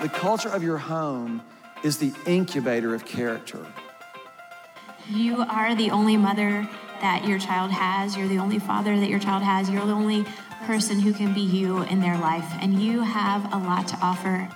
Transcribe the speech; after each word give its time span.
the 0.00 0.08
culture 0.08 0.48
of 0.48 0.62
your 0.62 0.78
home 0.78 1.42
is 1.82 1.98
the 1.98 2.12
incubator 2.26 2.94
of 2.94 3.04
character. 3.04 3.64
You 5.08 5.38
are 5.40 5.74
the 5.74 5.90
only 5.90 6.16
mother 6.16 6.68
that 7.00 7.26
your 7.26 7.38
child 7.38 7.70
has. 7.70 8.16
You're 8.16 8.28
the 8.28 8.38
only 8.38 8.58
father 8.58 8.98
that 8.98 9.08
your 9.08 9.18
child 9.18 9.42
has. 9.42 9.70
You're 9.70 9.86
the 9.86 9.92
only 9.92 10.24
person 10.64 11.00
who 11.00 11.12
can 11.12 11.32
be 11.32 11.40
you 11.40 11.82
in 11.84 12.00
their 12.00 12.18
life, 12.18 12.46
and 12.60 12.80
you 12.80 13.00
have 13.00 13.52
a 13.52 13.56
lot 13.56 13.88
to 13.88 13.98
offer. 14.02 14.48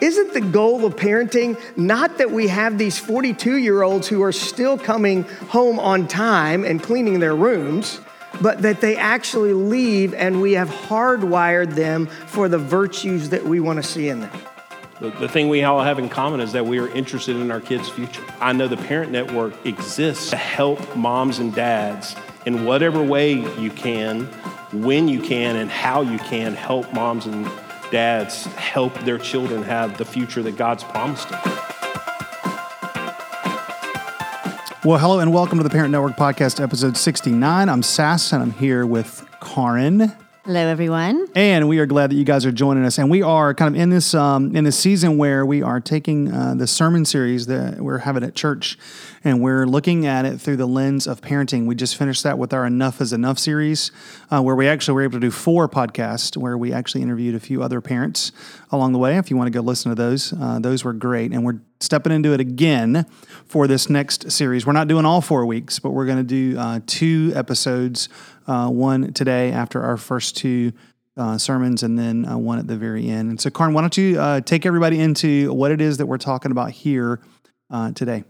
Isn't 0.00 0.32
the 0.32 0.40
goal 0.40 0.86
of 0.86 0.96
parenting 0.96 1.58
not 1.76 2.18
that 2.18 2.30
we 2.30 2.48
have 2.48 2.78
these 2.78 2.98
42 2.98 3.56
year 3.56 3.82
olds 3.82 4.08
who 4.08 4.22
are 4.22 4.32
still 4.32 4.78
coming 4.78 5.24
home 5.48 5.78
on 5.78 6.08
time 6.08 6.64
and 6.64 6.82
cleaning 6.82 7.18
their 7.18 7.34
rooms, 7.34 8.00
but 8.40 8.62
that 8.62 8.80
they 8.80 8.96
actually 8.96 9.52
leave 9.52 10.14
and 10.14 10.40
we 10.40 10.52
have 10.52 10.68
hardwired 10.68 11.74
them 11.74 12.06
for 12.06 12.48
the 12.48 12.58
virtues 12.58 13.30
that 13.30 13.44
we 13.44 13.60
want 13.60 13.78
to 13.78 13.82
see 13.82 14.08
in 14.08 14.20
them? 14.20 14.47
The, 15.00 15.10
the 15.10 15.28
thing 15.28 15.48
we 15.48 15.62
all 15.62 15.80
have 15.80 16.00
in 16.00 16.08
common 16.08 16.40
is 16.40 16.50
that 16.54 16.66
we 16.66 16.80
are 16.80 16.88
interested 16.88 17.36
in 17.36 17.52
our 17.52 17.60
kids' 17.60 17.88
future. 17.88 18.24
I 18.40 18.52
know 18.52 18.66
the 18.66 18.76
Parent 18.76 19.12
Network 19.12 19.64
exists 19.64 20.30
to 20.30 20.36
help 20.36 20.96
moms 20.96 21.38
and 21.38 21.54
dads 21.54 22.16
in 22.46 22.64
whatever 22.64 23.00
way 23.00 23.34
you 23.60 23.70
can, 23.70 24.24
when 24.72 25.06
you 25.06 25.20
can, 25.22 25.54
and 25.54 25.70
how 25.70 26.00
you 26.00 26.18
can 26.18 26.52
help 26.52 26.92
moms 26.92 27.26
and 27.26 27.48
dads 27.92 28.46
help 28.46 28.92
their 29.04 29.18
children 29.18 29.62
have 29.62 29.96
the 29.98 30.04
future 30.04 30.42
that 30.42 30.56
God's 30.56 30.82
promised 30.82 31.28
them. 31.28 31.40
Well, 34.84 34.98
hello 34.98 35.20
and 35.20 35.32
welcome 35.32 35.58
to 35.58 35.64
the 35.64 35.70
Parent 35.70 35.92
Network 35.92 36.16
Podcast, 36.16 36.60
episode 36.60 36.96
69. 36.96 37.68
I'm 37.68 37.84
Sass 37.84 38.32
and 38.32 38.42
I'm 38.42 38.52
here 38.52 38.84
with 38.84 39.24
Karin. 39.40 40.12
Hello, 40.44 40.66
everyone. 40.66 41.27
And 41.38 41.68
we 41.68 41.78
are 41.78 41.86
glad 41.86 42.10
that 42.10 42.16
you 42.16 42.24
guys 42.24 42.44
are 42.46 42.50
joining 42.50 42.84
us. 42.84 42.98
And 42.98 43.08
we 43.08 43.22
are 43.22 43.54
kind 43.54 43.72
of 43.72 43.80
in 43.80 43.90
this 43.90 44.12
um, 44.12 44.56
in 44.56 44.64
this 44.64 44.76
season 44.76 45.18
where 45.18 45.46
we 45.46 45.62
are 45.62 45.78
taking 45.78 46.32
uh, 46.32 46.54
the 46.56 46.66
sermon 46.66 47.04
series 47.04 47.46
that 47.46 47.80
we're 47.80 47.98
having 47.98 48.24
at 48.24 48.34
church, 48.34 48.76
and 49.22 49.40
we're 49.40 49.64
looking 49.64 50.04
at 50.04 50.24
it 50.24 50.40
through 50.40 50.56
the 50.56 50.66
lens 50.66 51.06
of 51.06 51.20
parenting. 51.20 51.66
We 51.66 51.76
just 51.76 51.94
finished 51.94 52.24
that 52.24 52.38
with 52.38 52.52
our 52.52 52.66
Enough 52.66 53.00
is 53.00 53.12
Enough 53.12 53.38
series, 53.38 53.92
uh, 54.32 54.42
where 54.42 54.56
we 54.56 54.66
actually 54.66 54.94
were 54.94 55.02
able 55.02 55.12
to 55.12 55.20
do 55.20 55.30
four 55.30 55.68
podcasts, 55.68 56.36
where 56.36 56.58
we 56.58 56.72
actually 56.72 57.02
interviewed 57.02 57.36
a 57.36 57.40
few 57.40 57.62
other 57.62 57.80
parents 57.80 58.32
along 58.72 58.92
the 58.92 58.98
way. 58.98 59.16
If 59.16 59.30
you 59.30 59.36
want 59.36 59.46
to 59.46 59.56
go 59.56 59.60
listen 59.60 59.90
to 59.90 59.94
those, 59.94 60.32
uh, 60.32 60.58
those 60.58 60.82
were 60.82 60.92
great. 60.92 61.30
And 61.30 61.44
we're 61.44 61.60
stepping 61.78 62.12
into 62.12 62.32
it 62.32 62.40
again 62.40 63.06
for 63.46 63.68
this 63.68 63.88
next 63.88 64.32
series. 64.32 64.66
We're 64.66 64.72
not 64.72 64.88
doing 64.88 65.04
all 65.04 65.20
four 65.20 65.46
weeks, 65.46 65.78
but 65.78 65.90
we're 65.90 66.06
going 66.06 66.18
to 66.18 66.24
do 66.24 66.58
uh, 66.58 66.80
two 66.86 67.30
episodes 67.36 68.08
uh, 68.48 68.68
one 68.70 69.12
today 69.12 69.52
after 69.52 69.80
our 69.84 69.96
first 69.96 70.36
two 70.36 70.72
uh, 71.18 71.36
sermons, 71.36 71.82
and 71.82 71.98
then 71.98 72.24
uh, 72.24 72.38
one 72.38 72.58
at 72.58 72.66
the 72.66 72.76
very 72.76 73.08
end. 73.08 73.30
And 73.30 73.40
so, 73.40 73.50
Karin, 73.50 73.74
why 73.74 73.82
don't 73.82 73.96
you 73.96 74.20
uh, 74.20 74.40
take 74.40 74.64
everybody 74.64 75.00
into 75.00 75.52
what 75.52 75.70
it 75.70 75.80
is 75.80 75.98
that 75.98 76.06
we're 76.06 76.18
talking 76.18 76.50
about 76.50 76.70
here 76.70 77.20
uh, 77.70 77.92
today? 77.92 78.24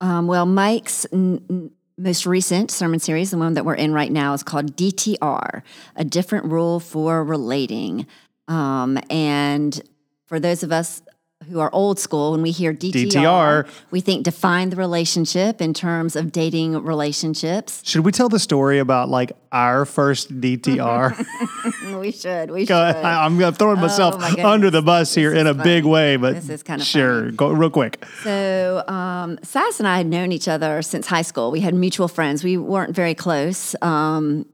Um, 0.00 0.26
well, 0.26 0.46
Mike's 0.46 1.06
n- 1.12 1.70
most 1.98 2.26
recent 2.26 2.70
sermon 2.70 2.98
series, 2.98 3.30
the 3.30 3.38
one 3.38 3.54
that 3.54 3.64
we're 3.64 3.74
in 3.74 3.92
right 3.92 4.10
now, 4.10 4.34
is 4.34 4.42
called 4.42 4.76
DTR, 4.76 5.62
a 5.94 6.04
different 6.04 6.46
rule 6.46 6.80
for 6.80 7.24
relating. 7.24 8.06
Um, 8.48 8.98
and 9.08 9.80
for 10.26 10.38
those 10.40 10.62
of 10.62 10.72
us 10.72 11.02
who 11.50 11.60
are 11.60 11.70
old 11.72 11.98
school, 11.98 12.32
when 12.32 12.42
we 12.42 12.50
hear 12.50 12.72
DTR, 12.72 13.06
DTR. 13.10 13.68
we 13.90 14.00
think 14.00 14.24
define 14.24 14.70
the 14.70 14.76
relationship 14.76 15.60
in 15.60 15.72
terms 15.74 16.16
of 16.16 16.32
dating 16.32 16.82
relationships. 16.82 17.80
Should 17.84 18.04
we 18.04 18.12
tell 18.12 18.28
the 18.28 18.38
story 18.38 18.78
about 18.78 19.08
like 19.08 19.32
our 19.52 19.84
first 19.84 20.40
DTR? 20.40 21.16
we 22.00 22.12
should. 22.12 22.50
We 22.50 22.66
should. 22.66 22.74
I, 22.74 23.24
am 23.26 23.38
throwing 23.54 23.80
myself 23.80 24.16
Oh, 24.16 24.18
my 24.18 24.42
under 24.44 24.70
the 24.70 24.82
bus 24.82 25.14
here 25.14 25.30
This 25.30 25.40
in 25.40 25.46
a 25.46 25.50
is 25.52 25.56
big 25.62 25.84
way, 25.84 26.16
but 26.16 26.34
This 26.34 26.48
is 26.48 26.62
kinda 26.62 26.84
sure. 26.84 27.20
funny. 27.24 27.36
Go 27.36 27.50
real 27.50 27.70
quick. 27.70 28.04
So, 28.22 28.84
um, 28.88 29.38
Sass 29.42 29.78
and 29.78 29.88
I 29.88 29.98
had 29.98 30.06
known 30.06 30.32
each 30.32 30.48
other 30.48 30.82
since 30.82 31.06
high 31.06 31.22
school. 31.22 31.50
We 31.50 31.60
had 31.60 31.74
mutual 31.74 32.08
friends. 32.08 32.42
We 32.44 32.56
weren't 32.56 32.94
very 32.94 33.14
close, 33.14 33.74
um, 33.82 34.46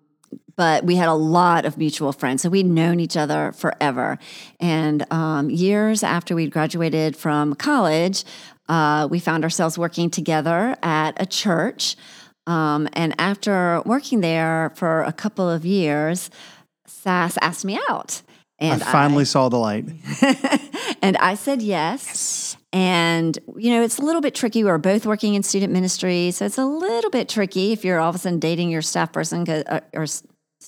but 0.56 0.84
we 0.84 0.96
had 0.96 1.08
a 1.08 1.14
lot 1.14 1.64
of 1.64 1.78
mutual 1.78 2.12
friends. 2.12 2.42
So 2.42 2.48
we'd 2.48 2.66
known 2.66 3.00
each 3.00 3.16
other 3.16 3.52
forever. 3.52 4.18
And 4.60 5.10
um, 5.12 5.50
years 5.50 6.02
after 6.02 6.34
we'd 6.34 6.50
graduated 6.50 7.16
from 7.16 7.54
college, 7.54 8.24
uh, 8.68 9.08
we 9.10 9.18
found 9.18 9.44
ourselves 9.44 9.78
working 9.78 10.10
together 10.10 10.76
at 10.82 11.20
a 11.20 11.26
church. 11.26 11.96
Um, 12.46 12.88
and 12.92 13.14
after 13.18 13.82
working 13.84 14.20
there 14.20 14.72
for 14.74 15.02
a 15.02 15.12
couple 15.12 15.48
of 15.48 15.64
years, 15.64 16.30
Sass 16.86 17.38
asked 17.40 17.64
me 17.64 17.78
out. 17.88 18.22
And 18.58 18.82
I 18.82 18.92
finally 18.92 19.24
saw 19.24 19.48
the 19.48 19.58
light. 19.58 19.86
and 21.02 21.16
I 21.16 21.34
said 21.34 21.62
yes. 21.62 22.56
And, 22.72 23.36
you 23.56 23.70
know, 23.70 23.82
it's 23.82 23.98
a 23.98 24.02
little 24.02 24.20
bit 24.20 24.34
tricky. 24.34 24.62
We're 24.62 24.78
both 24.78 25.04
working 25.04 25.34
in 25.34 25.42
student 25.42 25.72
ministry. 25.72 26.30
So 26.30 26.46
it's 26.46 26.58
a 26.58 26.64
little 26.64 27.10
bit 27.10 27.28
tricky 27.28 27.72
if 27.72 27.84
you're 27.84 27.98
all 27.98 28.10
of 28.10 28.14
a 28.14 28.18
sudden 28.18 28.38
dating 28.38 28.70
your 28.70 28.82
staff 28.82 29.12
person 29.12 29.48
uh, 29.48 29.80
or 29.92 30.06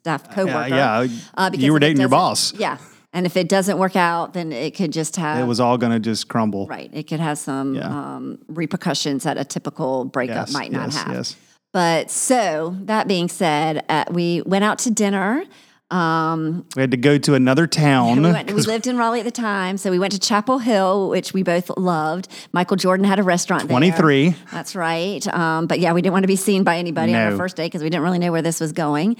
staff 0.04 0.30
coworker. 0.30 0.68
yeah, 0.68 1.06
uh, 1.34 1.48
because 1.48 1.64
you 1.64 1.72
were 1.72 1.78
dating 1.78 1.98
your 1.98 2.10
boss. 2.10 2.52
Yeah. 2.52 2.76
And 3.14 3.24
if 3.24 3.38
it 3.38 3.48
doesn't 3.48 3.78
work 3.78 3.96
out, 3.96 4.34
then 4.34 4.52
it 4.52 4.72
could 4.76 4.92
just 4.92 5.16
have. 5.16 5.40
It 5.40 5.46
was 5.46 5.60
all 5.60 5.78
going 5.78 5.92
to 5.92 5.98
just 6.00 6.28
crumble. 6.28 6.66
Right. 6.66 6.90
It 6.92 7.04
could 7.04 7.20
have 7.20 7.38
some 7.38 7.74
Yeah. 7.74 7.86
um, 7.88 8.38
repercussions 8.48 9.22
that 9.22 9.38
a 9.38 9.44
typical 9.44 10.04
breakup 10.04 10.48
Yes, 10.48 10.52
might 10.52 10.70
not 10.72 10.86
yes, 10.92 10.96
have. 11.02 11.12
yes. 11.14 11.36
But 11.72 12.10
so 12.10 12.76
that 12.82 13.08
being 13.08 13.28
said, 13.28 13.82
uh, 13.88 14.04
we 14.10 14.42
went 14.44 14.64
out 14.64 14.78
to 14.80 14.90
dinner. 14.90 15.44
Um, 15.90 16.64
We 16.74 16.80
had 16.80 16.90
to 16.92 16.96
go 16.96 17.18
to 17.18 17.34
another 17.34 17.66
town. 17.66 18.22
we, 18.22 18.32
went, 18.32 18.50
we 18.52 18.62
lived 18.62 18.86
in 18.86 18.96
Raleigh 18.96 19.20
at 19.20 19.24
the 19.24 19.30
time, 19.30 19.76
so 19.76 19.90
we 19.90 19.98
went 19.98 20.12
to 20.12 20.18
Chapel 20.18 20.58
Hill, 20.58 21.08
which 21.10 21.32
we 21.34 21.42
both 21.42 21.70
loved. 21.76 22.28
Michael 22.52 22.76
Jordan 22.76 23.04
had 23.04 23.18
a 23.18 23.22
restaurant 23.22 23.62
there. 23.64 23.68
23. 23.68 24.34
That's 24.50 24.74
right. 24.74 25.24
Um, 25.28 25.66
but 25.66 25.80
yeah, 25.80 25.92
we 25.92 26.00
didn't 26.02 26.14
want 26.14 26.22
to 26.24 26.28
be 26.28 26.36
seen 26.36 26.64
by 26.64 26.78
anybody 26.78 27.14
on 27.14 27.20
No. 27.20 27.30
our 27.32 27.36
first 27.36 27.56
day 27.56 27.66
because 27.66 27.82
we 27.82 27.90
didn't 27.90 28.02
really 28.02 28.18
know 28.18 28.32
where 28.32 28.42
this 28.42 28.60
was 28.60 28.72
going. 28.72 29.16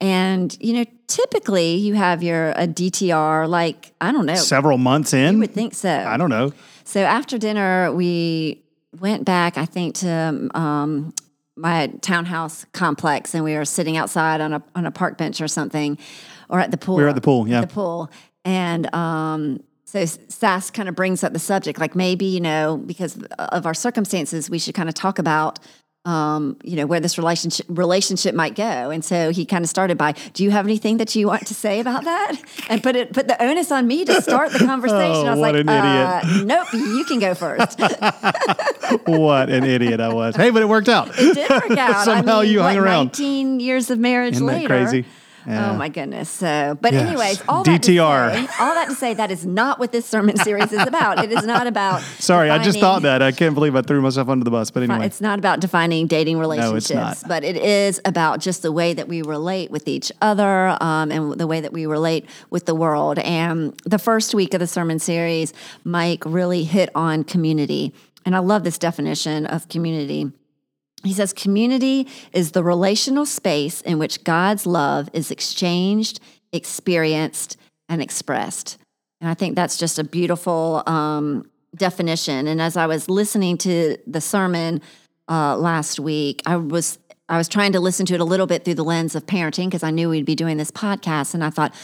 And 0.00 0.56
you 0.60 0.74
know, 0.74 0.84
typically 1.06 1.76
you 1.76 1.94
have 1.94 2.22
your 2.22 2.50
a 2.50 2.66
DTR 2.66 3.48
like 3.48 3.92
I 4.00 4.12
don't 4.12 4.26
know, 4.26 4.34
several 4.34 4.76
months 4.76 5.14
in. 5.14 5.34
you 5.34 5.38
would 5.40 5.54
think 5.54 5.74
so. 5.74 5.88
I 5.90 6.16
don't 6.16 6.30
know. 6.30 6.52
So 6.84 7.00
after 7.00 7.38
dinner, 7.38 7.92
we 7.92 8.64
went 8.98 9.24
back, 9.24 9.56
I 9.56 9.66
think, 9.66 9.94
to 9.96 10.48
um, 10.54 11.12
my 11.58 11.88
townhouse 12.00 12.64
complex, 12.72 13.34
and 13.34 13.44
we 13.44 13.54
were 13.54 13.64
sitting 13.64 13.96
outside 13.96 14.40
on 14.40 14.52
a 14.52 14.62
on 14.74 14.86
a 14.86 14.90
park 14.90 15.18
bench 15.18 15.40
or 15.40 15.48
something, 15.48 15.98
or 16.48 16.60
at 16.60 16.70
the 16.70 16.78
pool. 16.78 16.96
We 16.96 17.02
were 17.02 17.08
at 17.08 17.14
the 17.14 17.20
pool, 17.20 17.48
yeah. 17.48 17.60
the 17.60 17.66
pool, 17.66 18.10
and 18.44 18.92
um, 18.94 19.62
so 19.84 20.04
Sass 20.04 20.70
kind 20.70 20.88
of 20.88 20.94
brings 20.94 21.24
up 21.24 21.32
the 21.32 21.38
subject, 21.38 21.78
like 21.78 21.94
maybe 21.94 22.26
you 22.26 22.40
know 22.40 22.76
because 22.76 23.22
of 23.38 23.66
our 23.66 23.74
circumstances, 23.74 24.48
we 24.48 24.58
should 24.58 24.74
kind 24.74 24.88
of 24.88 24.94
talk 24.94 25.18
about. 25.18 25.58
Um, 26.08 26.56
you 26.64 26.76
know 26.76 26.86
where 26.86 27.00
this 27.00 27.18
relationship 27.18 27.66
relationship 27.68 28.34
might 28.34 28.54
go, 28.54 28.88
and 28.88 29.04
so 29.04 29.30
he 29.30 29.44
kind 29.44 29.62
of 29.62 29.68
started 29.68 29.98
by, 29.98 30.14
"Do 30.32 30.42
you 30.42 30.50
have 30.50 30.64
anything 30.64 30.96
that 30.96 31.14
you 31.14 31.26
want 31.26 31.46
to 31.48 31.54
say 31.54 31.80
about 31.80 32.04
that?" 32.04 32.32
And 32.70 32.82
put 32.82 32.96
it 32.96 33.12
put 33.12 33.28
the 33.28 33.36
onus 33.42 33.70
on 33.70 33.86
me 33.86 34.06
to 34.06 34.22
start 34.22 34.52
the 34.52 34.58
conversation. 34.72 35.26
Oh, 35.26 35.26
I 35.26 35.30
was 35.32 35.40
what 35.40 35.54
like, 35.54 35.66
an 35.66 35.68
idiot. 35.68 36.24
uh, 36.24 36.44
"Nope, 36.44 36.72
you 36.72 37.04
can 37.04 37.18
go 37.18 37.34
first. 37.34 37.78
what 39.04 39.50
an 39.50 39.64
idiot 39.64 40.00
I 40.00 40.12
was. 40.12 40.34
Hey, 40.34 40.48
but 40.48 40.62
it 40.62 40.68
worked 40.68 40.88
out. 40.88 41.10
It 41.18 41.34
did 41.34 41.50
work 41.50 41.76
out. 41.78 42.04
Somehow 42.06 42.38
I 42.38 42.42
mean, 42.44 42.52
you 42.52 42.62
hung 42.62 42.76
what, 42.76 42.82
around. 42.84 43.06
19 43.08 43.60
years 43.60 43.90
of 43.90 43.98
marriage 43.98 44.36
Isn't 44.36 44.46
later. 44.46 44.68
crazy? 44.68 45.04
Yeah. 45.46 45.70
Oh 45.72 45.76
my 45.76 45.88
goodness. 45.88 46.28
So, 46.28 46.76
but 46.80 46.92
Yes. 46.92 47.06
anyways, 47.06 47.42
all 47.48 47.62
that, 47.64 47.82
to 47.82 47.86
say, 47.92 47.98
all 47.98 48.74
that 48.74 48.88
to 48.88 48.94
say, 48.94 49.14
that 49.14 49.30
is 49.30 49.46
not 49.46 49.78
what 49.78 49.92
this 49.92 50.04
sermon 50.06 50.36
series 50.44 50.72
is 50.72 50.86
about. 50.86 51.24
It 51.24 51.32
is 51.32 51.44
not 51.44 51.66
about. 51.66 52.02
Sorry, 52.18 52.50
I 52.50 52.62
just 52.62 52.78
thought 52.80 53.02
that. 53.02 53.22
I 53.22 53.32
can't 53.32 53.54
believe 53.54 53.74
I 53.76 53.82
threw 53.82 54.00
myself 54.02 54.28
under 54.28 54.44
the 54.44 54.50
bus. 54.50 54.70
But 54.70 54.82
anyway, 54.82 55.06
It's 55.06 55.20
not 55.20 55.38
about 55.38 55.60
defining 55.60 56.06
dating 56.06 56.38
relationships. 56.38 56.90
No, 56.90 57.08
it's 57.10 57.22
not. 57.22 57.28
but 57.28 57.44
it 57.44 57.56
is 57.56 58.00
about 58.04 58.40
just 58.40 58.62
the 58.62 58.72
way 58.72 58.92
that 58.94 59.08
we 59.08 59.22
relate 59.22 59.70
with 59.70 59.88
each 59.88 60.10
other 60.20 60.76
um, 60.80 61.10
and 61.10 61.32
the 61.34 61.46
way 61.46 61.60
that 61.60 61.72
we 61.72 61.86
relate 61.86 62.26
with 62.50 62.66
the 62.66 62.74
world. 62.74 63.18
And 63.20 63.78
the 63.84 63.98
first 63.98 64.34
week 64.34 64.54
of 64.54 64.60
the 64.60 64.66
sermon 64.66 64.98
series, 64.98 65.52
Mike 65.84 66.24
really 66.26 66.64
hit 66.64 66.90
on 66.94 67.24
community. 67.24 67.94
And 68.26 68.36
I 68.36 68.40
love 68.40 68.64
this 68.64 68.76
definition 68.78 69.46
of 69.46 69.68
community. 69.68 70.30
He 71.04 71.12
says, 71.12 71.32
community 71.32 72.08
is 72.32 72.52
the 72.52 72.64
relational 72.64 73.24
space 73.24 73.80
in 73.82 73.98
which 73.98 74.24
God's 74.24 74.66
love 74.66 75.08
is 75.12 75.30
exchanged, 75.30 76.20
experienced, 76.52 77.56
and 77.88 78.02
expressed. 78.02 78.78
And 79.20 79.30
I 79.30 79.34
think 79.34 79.54
that's 79.54 79.76
just 79.76 79.98
a 79.98 80.04
beautiful 80.04 80.82
um, 80.86 81.48
definition. 81.76 82.46
And 82.46 82.60
as 82.60 82.76
I 82.76 82.86
was 82.86 83.08
listening 83.08 83.58
to 83.58 83.96
the 84.06 84.20
sermon 84.20 84.80
uh, 85.28 85.56
last 85.56 86.00
week, 86.00 86.42
I 86.46 86.56
was 86.56 86.98
I 87.30 87.36
was 87.36 87.48
trying 87.48 87.72
to 87.72 87.80
listen 87.80 88.06
to 88.06 88.14
it 88.14 88.20
a 88.20 88.24
little 88.24 88.46
bit 88.46 88.64
through 88.64 88.76
the 88.76 88.84
lens 88.84 89.14
of 89.14 89.26
parenting 89.26 89.66
because 89.66 89.82
I 89.82 89.90
knew 89.90 90.08
we'd 90.08 90.24
be 90.24 90.34
doing 90.34 90.56
this 90.56 90.70
podcast, 90.70 91.34
and 91.34 91.44
I 91.44 91.50
thought, 91.50 91.74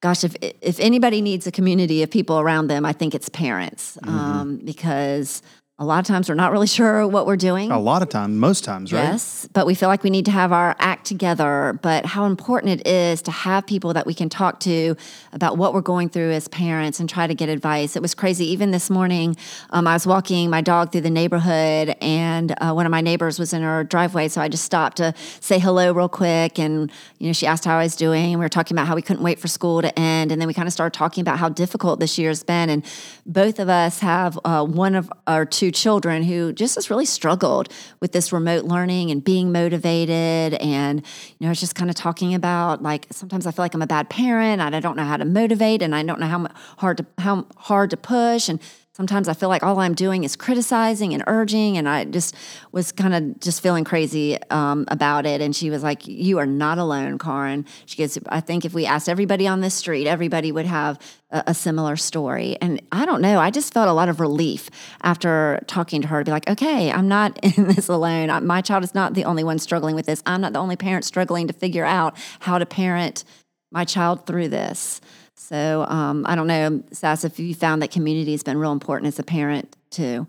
gosh, 0.00 0.24
if 0.24 0.36
if 0.42 0.78
anybody 0.78 1.22
needs 1.22 1.46
a 1.46 1.52
community 1.52 2.02
of 2.02 2.10
people 2.10 2.38
around 2.38 2.66
them, 2.66 2.84
I 2.84 2.92
think 2.92 3.14
it's 3.14 3.28
parents 3.28 3.96
um, 4.02 4.60
because 4.62 5.42
a 5.76 5.84
lot 5.84 5.98
of 5.98 6.06
times 6.06 6.28
we're 6.28 6.36
not 6.36 6.52
really 6.52 6.66
sure 6.78 7.06
what 7.06 7.26
we're 7.26 7.36
doing. 7.36 7.70
A 7.70 7.78
lot 7.78 8.02
of 8.02 8.08
times, 8.08 8.36
most 8.36 8.64
times, 8.64 8.92
right? 8.92 9.02
Yes, 9.02 9.48
but 9.52 9.66
we 9.66 9.74
feel 9.74 9.88
like 9.88 10.04
we 10.04 10.10
need 10.10 10.24
to 10.26 10.30
have 10.30 10.52
our 10.52 10.76
act 10.78 11.06
together. 11.06 11.78
But 11.82 12.06
how 12.06 12.26
important 12.26 12.80
it 12.80 12.86
is 12.86 13.22
to 13.22 13.30
have 13.30 13.66
people 13.66 13.92
that 13.94 14.06
we 14.06 14.14
can 14.14 14.28
talk 14.28 14.60
to 14.60 14.96
about 15.32 15.58
what 15.58 15.74
we're 15.74 15.80
going 15.80 16.08
through 16.08 16.30
as 16.30 16.46
parents 16.48 17.00
and 17.00 17.08
try 17.08 17.26
to 17.26 17.34
get 17.34 17.48
advice. 17.48 17.96
It 17.96 18.02
was 18.02 18.14
crazy. 18.14 18.46
Even 18.46 18.70
this 18.70 18.88
morning, 18.88 19.36
um, 19.70 19.86
I 19.86 19.94
was 19.94 20.06
walking 20.06 20.48
my 20.48 20.60
dog 20.60 20.92
through 20.92 21.00
the 21.02 21.10
neighborhood, 21.10 21.96
and 22.00 22.54
uh, 22.60 22.72
one 22.72 22.86
of 22.86 22.90
my 22.90 23.00
neighbors 23.00 23.38
was 23.38 23.52
in 23.52 23.62
her 23.62 23.82
driveway. 23.82 24.28
So 24.28 24.40
I 24.40 24.48
just 24.48 24.64
stopped 24.64 24.98
to 24.98 25.12
say 25.40 25.58
hello 25.58 25.92
real 25.92 26.08
quick. 26.08 26.58
And, 26.58 26.90
you 27.18 27.26
know, 27.26 27.32
she 27.32 27.46
asked 27.46 27.64
how 27.64 27.78
I 27.78 27.82
was 27.82 27.96
doing. 27.96 28.32
And 28.32 28.40
we 28.40 28.44
were 28.44 28.48
talking 28.48 28.76
about 28.76 28.86
how 28.86 28.94
we 28.94 29.02
couldn't 29.02 29.22
wait 29.22 29.40
for 29.40 29.48
school 29.48 29.82
to 29.82 29.98
end. 29.98 30.30
And 30.30 30.40
then 30.40 30.46
we 30.46 30.54
kind 30.54 30.68
of 30.68 30.72
started 30.72 30.96
talking 30.96 31.22
about 31.22 31.38
how 31.38 31.48
difficult 31.48 31.98
this 31.98 32.16
year 32.18 32.30
has 32.30 32.44
been. 32.44 32.70
And 32.70 32.84
both 33.26 33.58
of 33.58 33.68
us 33.68 33.98
have 34.00 34.38
uh, 34.44 34.64
one 34.64 34.94
of 34.94 35.12
our 35.26 35.44
two 35.44 35.63
children 35.70 36.22
who 36.22 36.52
just 36.52 36.74
has 36.74 36.90
really 36.90 37.06
struggled 37.06 37.68
with 38.00 38.12
this 38.12 38.32
remote 38.32 38.64
learning 38.64 39.10
and 39.10 39.22
being 39.22 39.52
motivated. 39.52 40.54
And, 40.54 41.04
you 41.38 41.46
know, 41.46 41.50
it's 41.50 41.60
just 41.60 41.74
kind 41.74 41.90
of 41.90 41.96
talking 41.96 42.34
about 42.34 42.82
like 42.82 43.06
sometimes 43.10 43.46
I 43.46 43.50
feel 43.50 43.64
like 43.64 43.74
I'm 43.74 43.82
a 43.82 43.86
bad 43.86 44.08
parent 44.08 44.60
and 44.60 44.74
I 44.74 44.80
don't 44.80 44.96
know 44.96 45.04
how 45.04 45.16
to 45.16 45.24
motivate 45.24 45.82
and 45.82 45.94
I 45.94 46.02
don't 46.02 46.20
know 46.20 46.26
how 46.26 46.46
hard 46.78 46.98
to 46.98 47.06
how 47.18 47.46
hard 47.56 47.90
to 47.90 47.96
push 47.96 48.48
and 48.48 48.60
sometimes 48.94 49.28
I 49.28 49.34
feel 49.34 49.48
like 49.48 49.62
all 49.62 49.80
I'm 49.80 49.94
doing 49.94 50.22
is 50.24 50.36
criticizing 50.36 51.14
and 51.14 51.24
urging, 51.26 51.76
and 51.76 51.88
I 51.88 52.04
just 52.04 52.34
was 52.72 52.92
kind 52.92 53.14
of 53.14 53.40
just 53.40 53.60
feeling 53.60 53.84
crazy 53.84 54.38
um, 54.50 54.84
about 54.88 55.26
it. 55.26 55.40
And 55.40 55.54
she 55.54 55.68
was 55.70 55.82
like, 55.82 56.06
"You 56.06 56.38
are 56.38 56.46
not 56.46 56.78
alone, 56.78 57.18
Karin." 57.18 57.66
She 57.86 57.96
goes, 57.98 58.18
"I 58.28 58.40
think 58.40 58.64
if 58.64 58.72
we 58.72 58.86
asked 58.86 59.08
everybody 59.08 59.46
on 59.46 59.60
this 59.60 59.74
street, 59.74 60.06
everybody 60.06 60.52
would 60.52 60.66
have 60.66 60.98
a, 61.30 61.44
a, 61.48 61.54
similar 61.54 61.96
story." 61.96 62.56
And 62.60 62.80
I 62.92 63.04
don't 63.04 63.20
know, 63.20 63.38
I 63.38 63.50
just 63.50 63.74
felt 63.74 63.88
a 63.88 63.92
lot 63.92 64.08
of 64.08 64.20
relief 64.20 64.70
after 65.02 65.60
talking 65.66 66.02
to 66.02 66.08
her 66.08 66.20
to 66.20 66.24
be 66.24 66.30
like, 66.30 66.48
"Okay, 66.48 66.92
I'm 66.92 67.08
not 67.08 67.38
in 67.58 67.68
this 67.68 67.88
alone. 67.88 68.46
My 68.46 68.60
child 68.60 68.84
is 68.84 68.94
not 68.94 69.14
the 69.14 69.24
only 69.24 69.44
one 69.44 69.58
struggling 69.58 69.94
with 69.94 70.06
this. 70.06 70.22
I'm 70.26 70.40
not 70.40 70.52
the 70.52 70.60
only 70.60 70.76
parent 70.76 71.04
struggling 71.04 71.48
to 71.48 71.52
figure 71.52 71.84
out 71.84 72.16
how 72.40 72.58
to 72.58 72.66
parent 72.66 73.24
my 73.72 73.84
child 73.84 74.26
through 74.26 74.48
this." 74.48 75.00
So 75.36 75.84
um, 75.88 76.24
I 76.26 76.34
don't 76.34 76.46
know, 76.46 76.82
Sass, 76.92 77.24
if 77.24 77.38
you 77.38 77.54
found 77.54 77.82
that 77.82 77.90
community 77.90 78.32
has 78.32 78.42
been 78.42 78.58
real 78.58 78.72
important 78.72 79.08
as 79.08 79.18
a 79.18 79.22
parent 79.22 79.76
too. 79.90 80.26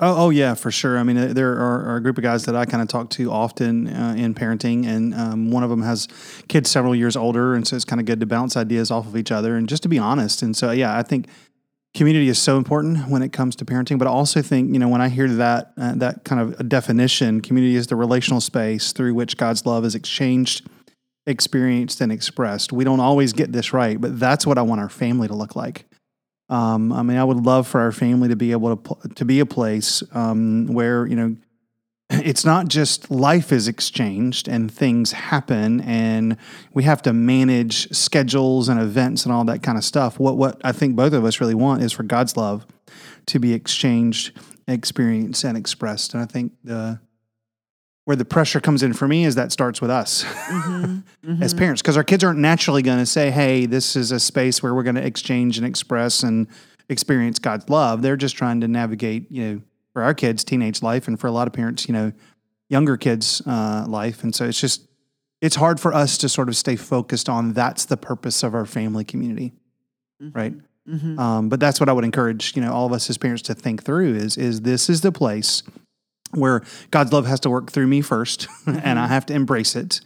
Oh, 0.00 0.26
oh 0.26 0.30
yeah, 0.30 0.54
for 0.54 0.72
sure. 0.72 0.98
I 0.98 1.04
mean, 1.04 1.16
uh, 1.16 1.32
there 1.32 1.52
are, 1.52 1.84
are 1.86 1.96
a 1.96 2.00
group 2.02 2.18
of 2.18 2.24
guys 2.24 2.44
that 2.46 2.56
I 2.56 2.64
kind 2.64 2.82
of 2.82 2.88
talk 2.88 3.10
to 3.10 3.30
often 3.30 3.86
uh, 3.86 4.14
in 4.18 4.34
parenting, 4.34 4.86
and 4.86 5.14
um, 5.14 5.50
one 5.52 5.62
of 5.62 5.70
them 5.70 5.82
has 5.82 6.08
kids 6.48 6.68
several 6.68 6.96
years 6.96 7.16
older, 7.16 7.54
and 7.54 7.66
so 7.66 7.76
it's 7.76 7.84
kind 7.84 8.00
of 8.00 8.06
good 8.06 8.18
to 8.20 8.26
bounce 8.26 8.56
ideas 8.56 8.90
off 8.90 9.06
of 9.06 9.16
each 9.16 9.30
other 9.30 9.56
and 9.56 9.68
just 9.68 9.84
to 9.84 9.88
be 9.88 9.98
honest. 9.98 10.42
And 10.42 10.56
so, 10.56 10.72
yeah, 10.72 10.98
I 10.98 11.02
think 11.02 11.28
community 11.94 12.28
is 12.28 12.40
so 12.40 12.58
important 12.58 13.08
when 13.08 13.22
it 13.22 13.32
comes 13.32 13.54
to 13.56 13.64
parenting. 13.64 13.98
But 13.98 14.08
I 14.08 14.10
also 14.10 14.42
think, 14.42 14.72
you 14.72 14.80
know, 14.80 14.88
when 14.88 15.00
I 15.00 15.08
hear 15.08 15.28
that 15.28 15.72
uh, 15.76 15.94
that 15.96 16.24
kind 16.24 16.40
of 16.40 16.68
definition, 16.68 17.40
community 17.40 17.76
is 17.76 17.86
the 17.86 17.96
relational 17.96 18.40
space 18.40 18.92
through 18.92 19.14
which 19.14 19.36
God's 19.36 19.64
love 19.64 19.84
is 19.84 19.94
exchanged 19.94 20.66
experienced 21.26 22.00
and 22.00 22.12
expressed. 22.12 22.72
We 22.72 22.84
don't 22.84 23.00
always 23.00 23.32
get 23.32 23.52
this 23.52 23.72
right, 23.72 24.00
but 24.00 24.18
that's 24.18 24.46
what 24.46 24.58
I 24.58 24.62
want 24.62 24.80
our 24.80 24.88
family 24.88 25.28
to 25.28 25.34
look 25.34 25.56
like. 25.56 25.86
Um, 26.48 26.92
I 26.92 27.02
mean, 27.02 27.16
I 27.16 27.24
would 27.24 27.44
love 27.44 27.66
for 27.66 27.80
our 27.80 27.92
family 27.92 28.28
to 28.28 28.36
be 28.36 28.52
able 28.52 28.76
to 28.76 29.08
to 29.14 29.24
be 29.24 29.40
a 29.40 29.46
place 29.46 30.02
um, 30.12 30.66
where 30.66 31.06
you 31.06 31.16
know 31.16 31.36
it's 32.10 32.44
not 32.44 32.68
just 32.68 33.10
life 33.10 33.50
is 33.50 33.66
exchanged 33.66 34.46
and 34.46 34.70
things 34.70 35.12
happen 35.12 35.80
and 35.80 36.36
we 36.74 36.82
have 36.82 37.00
to 37.02 37.12
manage 37.12 37.90
schedules 37.90 38.68
and 38.68 38.78
events 38.78 39.24
and 39.24 39.32
all 39.32 39.44
that 39.44 39.62
kind 39.62 39.78
of 39.78 39.84
stuff. 39.84 40.18
What 40.18 40.36
what 40.36 40.60
I 40.62 40.72
think 40.72 40.96
both 40.96 41.14
of 41.14 41.24
us 41.24 41.40
really 41.40 41.54
want 41.54 41.82
is 41.82 41.92
for 41.92 42.02
God's 42.02 42.36
love 42.36 42.66
to 43.26 43.38
be 43.38 43.54
exchanged, 43.54 44.38
experienced, 44.68 45.44
and 45.44 45.56
expressed. 45.56 46.12
And 46.12 46.22
I 46.22 46.26
think 46.26 46.52
the 46.62 47.00
where 48.04 48.16
the 48.16 48.24
pressure 48.24 48.60
comes 48.60 48.82
in 48.82 48.92
for 48.92 49.08
me 49.08 49.24
is 49.24 49.34
that 49.34 49.50
starts 49.52 49.80
with 49.80 49.90
us 49.90 50.24
mm-hmm, 50.24 50.84
mm-hmm. 51.26 51.42
as 51.42 51.54
parents 51.54 51.80
because 51.82 51.96
our 51.96 52.04
kids 52.04 52.22
aren't 52.22 52.38
naturally 52.38 52.82
going 52.82 52.98
to 52.98 53.06
say 53.06 53.30
hey 53.30 53.66
this 53.66 53.96
is 53.96 54.12
a 54.12 54.20
space 54.20 54.62
where 54.62 54.74
we're 54.74 54.82
going 54.82 54.94
to 54.94 55.04
exchange 55.04 55.58
and 55.58 55.66
express 55.66 56.22
and 56.22 56.46
experience 56.88 57.38
god's 57.38 57.68
love 57.68 58.02
they're 58.02 58.16
just 58.16 58.36
trying 58.36 58.60
to 58.60 58.68
navigate 58.68 59.30
you 59.30 59.44
know 59.44 59.62
for 59.92 60.02
our 60.02 60.14
kids 60.14 60.44
teenage 60.44 60.82
life 60.82 61.08
and 61.08 61.18
for 61.18 61.26
a 61.26 61.32
lot 61.32 61.46
of 61.46 61.52
parents 61.52 61.88
you 61.88 61.92
know 61.92 62.12
younger 62.68 62.96
kids 62.96 63.42
uh, 63.46 63.84
life 63.88 64.22
and 64.22 64.34
so 64.34 64.44
it's 64.44 64.60
just 64.60 64.86
it's 65.40 65.56
hard 65.56 65.78
for 65.78 65.92
us 65.92 66.16
to 66.18 66.28
sort 66.28 66.48
of 66.48 66.56
stay 66.56 66.76
focused 66.76 67.28
on 67.28 67.52
that's 67.52 67.84
the 67.86 67.96
purpose 67.96 68.42
of 68.42 68.54
our 68.54 68.66
family 68.66 69.04
community 69.04 69.52
mm-hmm. 70.22 70.36
right 70.36 70.54
mm-hmm. 70.88 71.18
um, 71.18 71.48
but 71.48 71.60
that's 71.60 71.80
what 71.80 71.88
i 71.88 71.92
would 71.92 72.04
encourage 72.04 72.54
you 72.56 72.62
know 72.62 72.72
all 72.72 72.86
of 72.86 72.92
us 72.92 73.08
as 73.08 73.16
parents 73.16 73.42
to 73.42 73.54
think 73.54 73.82
through 73.82 74.14
is 74.14 74.36
is 74.36 74.62
this 74.62 74.90
is 74.90 75.00
the 75.00 75.12
place 75.12 75.62
where 76.36 76.62
God's 76.90 77.12
love 77.12 77.26
has 77.26 77.40
to 77.40 77.50
work 77.50 77.70
through 77.70 77.86
me 77.86 78.02
1st 78.02 78.46
mm-hmm. 78.46 78.80
and 78.84 78.98
I 78.98 79.06
have 79.06 79.26
to 79.26 79.34
embrace 79.34 79.76
it 79.76 80.00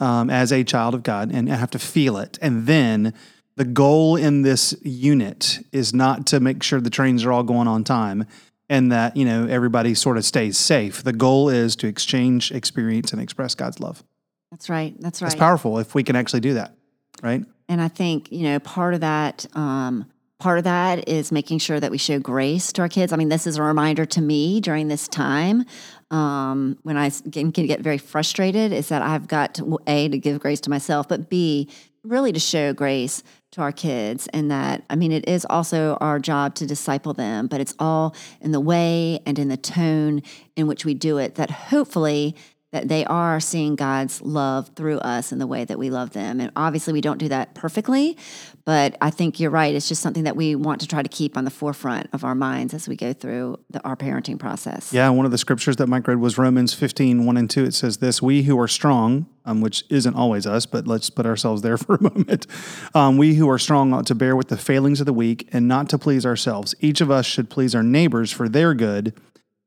um, 0.00 0.30
as 0.30 0.52
a 0.52 0.64
child 0.64 0.94
of 0.94 1.02
God, 1.02 1.30
and 1.32 1.50
I 1.50 1.56
have 1.56 1.70
to 1.70 1.78
feel 1.78 2.16
it. 2.16 2.38
And 2.42 2.66
then 2.66 3.14
the 3.56 3.64
goal 3.64 4.16
in 4.16 4.42
this 4.42 4.74
unit 4.82 5.58
is 5.72 5.94
not 5.94 6.26
to 6.28 6.40
make 6.40 6.62
sure 6.62 6.80
the 6.80 6.90
trains 6.90 7.24
are 7.24 7.32
all 7.32 7.42
going 7.42 7.68
on 7.68 7.84
time 7.84 8.26
and 8.68 8.90
that 8.90 9.16
you 9.16 9.24
know 9.24 9.46
everybody 9.46 9.94
sort 9.94 10.16
of 10.16 10.24
stays 10.24 10.56
safe. 10.56 11.02
The 11.02 11.12
goal 11.12 11.48
is 11.48 11.76
to 11.76 11.86
exchange, 11.86 12.50
experience, 12.50 13.12
and 13.12 13.20
express 13.20 13.54
God's 13.54 13.80
love. 13.80 14.02
That's 14.50 14.68
right. 14.68 14.94
That's 14.98 15.22
right. 15.22 15.28
It's 15.28 15.38
powerful 15.38 15.78
if 15.78 15.94
we 15.94 16.02
can 16.02 16.16
actually 16.16 16.40
do 16.40 16.54
that, 16.54 16.74
right? 17.22 17.44
And 17.68 17.80
I 17.80 17.88
think 17.88 18.32
you 18.32 18.44
know 18.44 18.58
part 18.58 18.94
of 18.94 19.00
that. 19.00 19.46
Um, 19.54 20.06
Part 20.42 20.58
of 20.58 20.64
that 20.64 21.08
is 21.08 21.30
making 21.30 21.58
sure 21.60 21.78
that 21.78 21.92
we 21.92 21.98
show 21.98 22.18
grace 22.18 22.72
to 22.72 22.82
our 22.82 22.88
kids. 22.88 23.12
I 23.12 23.16
mean, 23.16 23.28
this 23.28 23.46
is 23.46 23.58
a 23.58 23.62
reminder 23.62 24.04
to 24.06 24.20
me 24.20 24.60
during 24.60 24.88
this 24.88 25.06
time 25.06 25.64
um, 26.10 26.76
when 26.82 26.96
I 26.96 27.10
can, 27.10 27.52
get 27.52 27.78
very 27.78 27.96
frustrated 27.96 28.72
is 28.72 28.88
that 28.88 29.02
I've 29.02 29.28
got 29.28 29.54
to, 29.54 29.78
A, 29.86 30.08
to 30.08 30.18
give 30.18 30.40
grace 30.40 30.60
to 30.62 30.70
myself, 30.70 31.06
but 31.06 31.30
B, 31.30 31.70
really 32.02 32.32
to 32.32 32.40
show 32.40 32.72
grace 32.72 33.22
to 33.52 33.60
our 33.60 33.70
kids. 33.70 34.26
And 34.32 34.50
that, 34.50 34.82
I 34.90 34.96
mean, 34.96 35.12
it 35.12 35.28
is 35.28 35.46
also 35.48 35.96
our 36.00 36.18
job 36.18 36.56
to 36.56 36.66
disciple 36.66 37.12
them, 37.12 37.46
but 37.46 37.60
it's 37.60 37.76
all 37.78 38.16
in 38.40 38.50
the 38.50 38.58
way 38.58 39.20
and 39.24 39.38
in 39.38 39.46
the 39.46 39.56
tone 39.56 40.22
in 40.56 40.66
which 40.66 40.84
we 40.84 40.92
do 40.92 41.18
it 41.18 41.36
that 41.36 41.52
hopefully 41.52 42.34
that 42.72 42.88
they 42.88 43.04
are 43.04 43.38
seeing 43.38 43.76
God's 43.76 44.22
love 44.22 44.70
through 44.74 44.98
us 44.98 45.30
in 45.30 45.38
the 45.38 45.46
way 45.46 45.64
that 45.64 45.78
we 45.78 45.90
love 45.90 46.10
them. 46.10 46.40
And 46.40 46.50
obviously, 46.56 46.94
we 46.94 47.02
don't 47.02 47.18
do 47.18 47.28
that 47.28 47.54
perfectly, 47.54 48.16
but 48.64 48.96
I 49.02 49.10
think 49.10 49.38
you're 49.38 49.50
right. 49.50 49.74
It's 49.74 49.88
just 49.88 50.00
something 50.00 50.24
that 50.24 50.36
we 50.36 50.54
want 50.54 50.80
to 50.80 50.88
try 50.88 51.02
to 51.02 51.08
keep 51.08 51.36
on 51.36 51.44
the 51.44 51.50
forefront 51.50 52.08
of 52.14 52.24
our 52.24 52.34
minds 52.34 52.72
as 52.72 52.88
we 52.88 52.96
go 52.96 53.12
through 53.12 53.60
the, 53.68 53.82
our 53.82 53.94
parenting 53.94 54.38
process. 54.38 54.90
Yeah, 54.90 55.10
one 55.10 55.26
of 55.26 55.32
the 55.32 55.38
scriptures 55.38 55.76
that 55.76 55.86
Mike 55.86 56.08
read 56.08 56.18
was 56.18 56.38
Romans 56.38 56.72
15, 56.72 57.26
1 57.26 57.36
and 57.36 57.50
2. 57.50 57.64
It 57.64 57.74
says 57.74 57.98
this 57.98 58.22
We 58.22 58.44
who 58.44 58.58
are 58.58 58.68
strong, 58.68 59.26
um, 59.44 59.60
which 59.60 59.84
isn't 59.90 60.14
always 60.14 60.46
us, 60.46 60.64
but 60.64 60.86
let's 60.86 61.10
put 61.10 61.26
ourselves 61.26 61.60
there 61.60 61.76
for 61.76 61.96
a 61.96 62.02
moment. 62.02 62.46
Um, 62.94 63.18
we 63.18 63.34
who 63.34 63.50
are 63.50 63.58
strong 63.58 63.92
ought 63.92 64.06
to 64.06 64.14
bear 64.14 64.34
with 64.34 64.48
the 64.48 64.56
failings 64.56 65.00
of 65.00 65.06
the 65.06 65.12
weak 65.12 65.46
and 65.52 65.68
not 65.68 65.90
to 65.90 65.98
please 65.98 66.24
ourselves. 66.24 66.74
Each 66.80 67.02
of 67.02 67.10
us 67.10 67.26
should 67.26 67.50
please 67.50 67.74
our 67.74 67.82
neighbors 67.82 68.32
for 68.32 68.48
their 68.48 68.72
good 68.72 69.12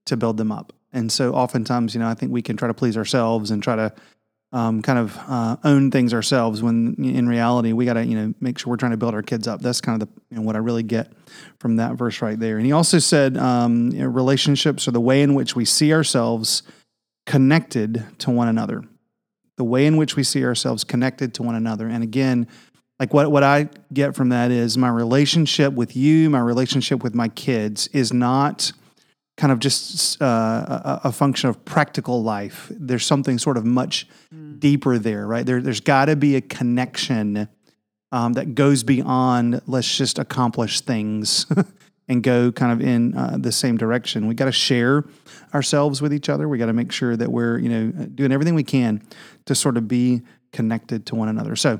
to 0.05 0.17
build 0.17 0.37
them 0.37 0.51
up. 0.51 0.73
And 0.95 1.11
so 1.11 1.33
oftentimes, 1.33 1.93
you 1.93 1.99
know, 1.99 2.07
I 2.07 2.13
think 2.13 2.31
we 2.31 2.41
can 2.41 2.55
try 2.55 2.69
to 2.69 2.73
please 2.73 2.95
ourselves 2.95 3.51
and 3.51 3.61
try 3.61 3.75
to 3.75 3.93
um, 4.53 4.81
kind 4.81 4.97
of 4.97 5.17
uh, 5.27 5.57
own 5.65 5.91
things 5.91 6.13
ourselves 6.13 6.63
when 6.63 6.95
in 7.03 7.27
reality 7.27 7.73
we 7.73 7.83
got 7.83 7.95
to, 7.95 8.05
you 8.05 8.15
know, 8.15 8.33
make 8.39 8.57
sure 8.57 8.71
we're 8.71 8.77
trying 8.77 8.91
to 8.91 8.97
build 8.97 9.13
our 9.13 9.21
kids 9.21 9.45
up. 9.45 9.59
That's 9.59 9.81
kind 9.81 10.01
of 10.01 10.07
the, 10.07 10.21
you 10.29 10.37
know, 10.37 10.43
what 10.43 10.55
I 10.55 10.59
really 10.59 10.83
get 10.83 11.11
from 11.59 11.75
that 11.75 11.95
verse 11.95 12.21
right 12.21 12.39
there. 12.39 12.55
And 12.55 12.65
he 12.65 12.71
also 12.71 12.99
said 12.99 13.35
um, 13.35 13.89
you 13.91 13.99
know, 13.99 14.07
relationships 14.07 14.87
are 14.87 14.91
the 14.91 15.01
way 15.01 15.21
in 15.21 15.33
which 15.33 15.53
we 15.53 15.65
see 15.65 15.93
ourselves 15.93 16.63
connected 17.25 18.05
to 18.19 18.31
one 18.31 18.47
another. 18.47 18.81
The 19.57 19.65
way 19.65 19.87
in 19.87 19.97
which 19.97 20.15
we 20.15 20.23
see 20.23 20.45
ourselves 20.45 20.85
connected 20.85 21.33
to 21.33 21.43
one 21.43 21.55
another. 21.55 21.89
And 21.89 22.03
again, 22.03 22.47
like 23.01 23.13
what, 23.13 23.29
what 23.31 23.43
I 23.43 23.67
get 23.91 24.15
from 24.15 24.29
that 24.29 24.49
is 24.49 24.77
my 24.77 24.89
relationship 24.89 25.73
with 25.73 25.97
you, 25.97 26.29
my 26.29 26.39
relationship 26.39 27.03
with 27.03 27.13
my 27.13 27.27
kids 27.27 27.89
is 27.89 28.13
not– 28.13 28.71
kind 29.37 29.51
of 29.51 29.59
just 29.59 30.21
uh, 30.21 30.25
a, 30.25 31.01
a, 31.05 31.11
function 31.11 31.49
of 31.49 31.63
practical 31.65 32.23
life. 32.23 32.71
There's 32.71 33.05
something 33.05 33.37
sort 33.37 33.57
of 33.57 33.65
much 33.65 34.07
mm. 34.33 34.59
deeper 34.59 34.97
there, 34.97 35.27
right? 35.27 35.45
There, 35.45 35.61
there's 35.61 35.81
got 35.81 36.05
to 36.05 36.15
be 36.15 36.37
a 36.37 36.41
connection 36.41 37.49
um, 38.11 38.33
that 38.33 38.55
goes 38.55 38.83
beyond 38.83 39.61
let's 39.67 39.97
just 39.97 40.19
accomplish 40.19 40.81
things 40.81 41.45
and 42.07 42.23
go 42.23 42.51
kind 42.51 42.71
of 42.71 42.87
in 42.87 43.17
uh, 43.17 43.37
the 43.37 43.51
same 43.51 43.77
direction. 43.77 44.27
We 44.27 44.35
got 44.35 44.45
to 44.45 44.51
share 44.53 45.03
ourselves 45.53 46.01
with 46.01 46.13
each 46.13 46.29
other. 46.29 46.47
We 46.47 46.57
got 46.57 46.67
to 46.67 46.73
make 46.73 46.91
sure 46.91 47.17
that 47.17 47.29
we're 47.31 47.57
you 47.57 47.69
know 47.69 47.91
doing 47.91 48.31
everything 48.31 48.55
we 48.55 48.63
can 48.63 49.01
to 49.45 49.55
sort 49.55 49.75
of 49.75 49.87
be 49.87 50.21
connected 50.53 51.05
to 51.07 51.15
one 51.15 51.27
another. 51.27 51.57
So 51.57 51.79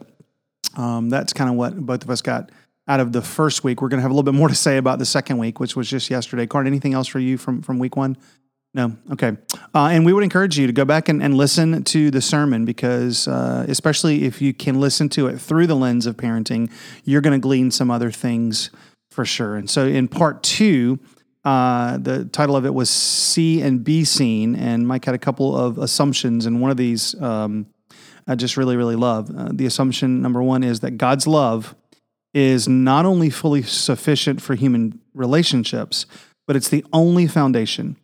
um, 0.76 1.10
that's 1.10 1.32
kind 1.32 1.50
of 1.50 1.56
what 1.56 1.78
both 1.78 2.04
of 2.04 2.10
us 2.10 2.22
got 2.22 2.52
out 2.88 3.00
of 3.00 3.12
the 3.12 3.22
first 3.22 3.64
week. 3.64 3.82
We're 3.82 3.90
going 3.90 4.00
to 4.00 4.02
have 4.04 4.12
a 4.12 4.14
little 4.14 4.32
bit 4.32 4.38
more 4.38 4.48
to 4.48 4.56
say 4.56 4.78
about 4.78 5.00
the 5.00 5.06
second 5.06 5.38
week, 5.38 5.60
which 5.60 5.76
was 5.76 5.90
just 5.90 6.10
yesterday. 6.10 6.46
Card, 6.48 6.68
anything 6.68 6.94
else 6.94 7.08
for 7.08 7.20
you 7.20 7.38
from, 7.38 7.62
from 7.62 7.80
week 7.80 7.96
one? 7.96 8.18
No. 8.74 8.96
Okay. 9.12 9.38
Uh, 9.74 9.88
and 9.88 10.06
we 10.06 10.14
would 10.14 10.24
encourage 10.24 10.60
you 10.60 10.68
to 10.68 10.74
go 10.74 10.86
back 10.86 11.10
and, 11.10 11.24
and 11.24 11.36
listen 11.36 11.84
to 11.84 12.12
the 12.12 12.22
sermon 12.22 12.66
because, 12.66 13.28
uh, 13.28 13.66
especially 13.70 14.26
if 14.26 14.42
you 14.42 14.54
can 14.54 14.80
listen 14.80 15.10
to 15.10 15.28
it 15.28 15.40
through 15.40 15.68
the 15.68 15.76
lens 15.76 16.06
of 16.06 16.18
parenting, 16.18 16.70
you're 17.04 17.22
going 17.22 17.40
to 17.40 17.42
glean 17.42 17.72
some 17.72 17.90
other 17.90 18.12
things 18.12 18.70
for 19.10 19.26
sure. 19.26 19.56
And 19.56 19.70
so 19.70 19.86
in 19.86 20.08
part 20.08 20.44
two, 20.44 21.00
Uh, 21.46 22.00
the 22.00 22.26
title 22.26 22.56
of 22.56 22.66
it 22.66 22.74
was 22.74 22.90
See 22.90 23.62
and 23.62 23.84
Be 23.84 24.04
Seen. 24.04 24.56
And 24.56 24.88
Mike 24.88 25.06
had 25.06 25.14
a 25.14 25.20
couple 25.20 25.56
of 25.56 25.78
assumptions. 25.78 26.48
And 26.48 26.60
one 26.60 26.72
of 26.72 26.78
these 26.78 27.14
um, 27.22 27.68
I 28.28 28.36
just 28.36 28.58
really, 28.58 28.76
really 28.76 28.96
love. 28.96 29.30
Uh, 29.30 29.50
the 29.54 29.68
assumption 29.68 30.22
number 30.22 30.42
one 30.42 30.64
is 30.64 30.80
that 30.80 30.98
God's 30.98 31.28
love 31.28 31.76
is 32.36 32.68
not 32.68 33.06
only 33.06 33.30
fully 33.30 33.64
sufficient 33.64 34.42
for 34.42 34.56
human 34.56 35.00
relationships, 35.14 36.06
but 36.46 36.56
it's 36.56 36.68
the 36.68 36.86
only 36.92 37.26
foundation 37.26 37.96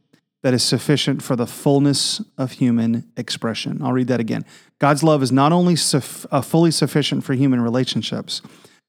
that 0.41 0.53
is 0.53 0.63
sufficient 0.63 1.21
for 1.21 1.35
the 1.35 1.45
fullness 1.45 2.21
of 2.37 2.53
human 2.53 3.11
expression. 3.17 3.81
I'll 3.83 3.91
read 3.91 4.07
that 4.07 4.21
again. 4.21 4.45
God's 4.79 5.03
love 5.03 5.21
is 5.21 5.31
not 5.31 5.51
only 5.51 5.75
suf- 5.75 6.25
uh, 6.31 6.41
fully 6.41 6.71
sufficient 6.71 7.25
for 7.25 7.33
human 7.33 7.61
relationships, 7.61 8.41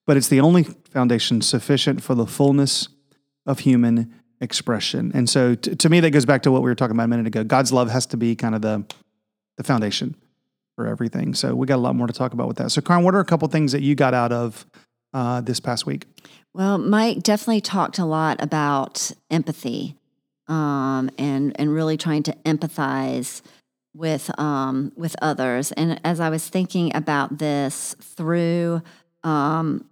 but 0.07 0.17
it's 0.17 0.29
the 0.29 0.41
only 0.41 0.63
foundation 0.63 1.43
sufficient 1.43 2.03
for 2.03 2.15
the 2.15 2.27
fullness 2.27 2.89
of 3.45 3.59
human 3.59 4.15
expression. 4.41 5.11
And 5.13 5.29
so, 5.29 5.57
t- 5.57 5.75
to 5.75 5.89
me, 5.89 6.01
that 6.01 6.11
goes 6.11 6.25
back 6.25 6.43
to 6.45 6.53
what 6.53 6.63
we 6.63 6.71
were 6.71 6.75
talking 6.75 6.97
about 6.97 7.05
a 7.05 7.09
minute 7.09 7.27
ago. 7.27 7.45
God's 7.45 7.73
love 7.73 7.91
has 7.91 8.07
to 8.07 8.17
be 8.17 8.37
kind 8.37 8.55
of 8.55 8.63
the 8.63 8.85
the 9.59 9.65
foundation 9.65 10.15
for 10.77 10.87
everything. 10.87 11.35
So 11.35 11.55
we 11.55 11.67
got 11.67 11.77
a 11.77 11.85
lot 11.85 11.95
more 11.95 12.07
to 12.07 12.13
talk 12.13 12.33
about 12.33 12.49
with 12.49 12.57
that. 12.57 12.71
So, 12.71 12.81
Karin, 12.81 13.05
what 13.05 13.15
are 13.15 13.21
a 13.21 13.25
couple 13.25 13.47
things 13.49 13.73
that 13.73 13.83
you 13.83 13.95
got 13.95 14.15
out 14.15 14.33
of 14.33 14.65
uh, 15.13 15.41
this 15.41 15.61
past 15.61 15.87
week? 15.87 16.07
Well, 16.55 16.79
Mike 16.79 17.23
definitely 17.23 17.63
talked 17.63 17.99
a 17.99 18.05
lot 18.05 18.43
about 18.43 19.11
empathy 19.31 19.97
um, 20.49 21.11
and 21.19 21.59
and 21.59 21.73
really 21.73 21.97
trying 21.97 22.23
to 22.25 22.33
empathize 22.45 23.43
with 23.95 24.31
um, 24.39 24.93
with 24.97 25.17
others. 25.23 25.73
And 25.73 26.01
as 26.05 26.21
I 26.21 26.31
was 26.31 26.49
thinking 26.49 26.95
about 26.95 27.39
this 27.39 27.95
through 28.01 28.83
um, 29.25 29.87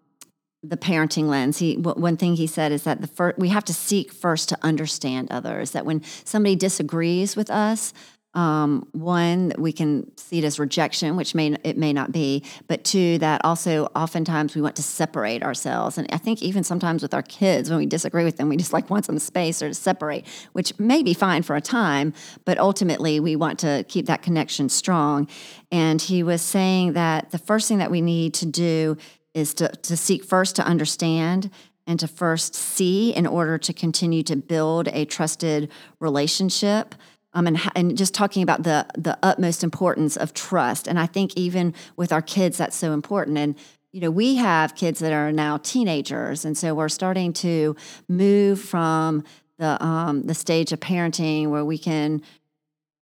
the 0.62 0.76
parenting 0.76 1.28
lens, 1.28 1.58
he 1.58 1.76
one 1.76 2.16
thing 2.16 2.36
he 2.36 2.46
said 2.46 2.72
is 2.72 2.84
that 2.84 3.00
the 3.00 3.06
first, 3.06 3.38
we 3.38 3.48
have 3.48 3.64
to 3.66 3.74
seek 3.74 4.12
first 4.12 4.48
to 4.50 4.58
understand 4.62 5.30
others. 5.30 5.70
That 5.70 5.86
when 5.86 6.02
somebody 6.24 6.56
disagrees 6.56 7.36
with 7.36 7.50
us, 7.50 7.94
um, 8.34 8.86
one 8.92 9.52
we 9.58 9.72
can 9.72 10.10
see 10.16 10.38
it 10.38 10.44
as 10.44 10.58
rejection 10.58 11.16
which 11.16 11.34
may 11.34 11.56
it 11.64 11.76
may 11.76 11.92
not 11.92 12.12
be 12.12 12.44
but 12.68 12.84
two 12.84 13.18
that 13.18 13.40
also 13.44 13.86
oftentimes 13.96 14.54
we 14.54 14.62
want 14.62 14.76
to 14.76 14.82
separate 14.82 15.42
ourselves. 15.42 15.98
And 15.98 16.06
i 16.12 16.16
think 16.16 16.42
even 16.42 16.62
sometimes 16.62 17.02
with 17.02 17.12
our 17.12 17.22
kids 17.22 17.70
when 17.70 17.78
we 17.78 17.86
disagree 17.86 18.24
with 18.24 18.36
them 18.36 18.48
we 18.48 18.56
just 18.56 18.72
like 18.72 18.88
want 18.88 19.04
some 19.04 19.18
space 19.18 19.62
or 19.62 19.68
to 19.68 19.74
separate 19.74 20.26
which 20.52 20.78
may 20.78 21.02
be 21.02 21.14
fine 21.14 21.42
for 21.42 21.56
a 21.56 21.60
time 21.60 22.12
but 22.44 22.58
ultimately 22.58 23.20
we 23.20 23.36
want 23.36 23.58
to 23.60 23.84
keep 23.88 24.06
that 24.06 24.22
connection 24.22 24.68
strong. 24.68 25.28
And 25.70 26.00
he 26.00 26.22
was 26.22 26.42
saying 26.42 26.94
that 26.94 27.30
the 27.30 27.38
first 27.38 27.68
thing 27.68 27.78
that 27.78 27.90
we 27.90 28.00
need 28.00 28.34
to 28.34 28.46
do 28.46 28.96
is 29.34 29.54
to, 29.54 29.68
to 29.68 29.96
seek 29.96 30.24
first 30.24 30.56
to 30.56 30.64
understand 30.64 31.50
and 31.86 31.98
to 32.00 32.08
first 32.08 32.54
see 32.54 33.14
in 33.14 33.26
order 33.26 33.58
to 33.58 33.72
continue 33.72 34.22
to 34.24 34.36
build 34.36 34.88
a 34.88 35.04
trusted 35.04 35.70
relationship 35.98 36.94
um, 37.32 37.46
and, 37.46 37.60
and 37.74 37.96
just 37.96 38.14
talking 38.14 38.42
about 38.42 38.62
the 38.62 38.86
the 38.96 39.18
utmost 39.22 39.62
importance 39.62 40.16
of 40.16 40.34
trust. 40.34 40.86
And 40.86 40.98
I 40.98 41.06
think 41.06 41.36
even 41.36 41.74
with 41.96 42.12
our 42.12 42.22
kids, 42.22 42.58
that's 42.58 42.76
so 42.76 42.92
important. 42.92 43.38
And 43.38 43.54
you 43.92 44.00
know, 44.00 44.10
we 44.10 44.36
have 44.36 44.76
kids 44.76 45.00
that 45.00 45.12
are 45.12 45.32
now 45.32 45.58
teenagers, 45.58 46.44
and 46.44 46.56
so 46.56 46.74
we're 46.74 46.88
starting 46.88 47.32
to 47.34 47.76
move 48.08 48.60
from 48.60 49.24
the 49.58 49.82
um, 49.84 50.22
the 50.22 50.34
stage 50.34 50.72
of 50.72 50.80
parenting 50.80 51.50
where 51.50 51.64
we 51.64 51.78
can 51.78 52.22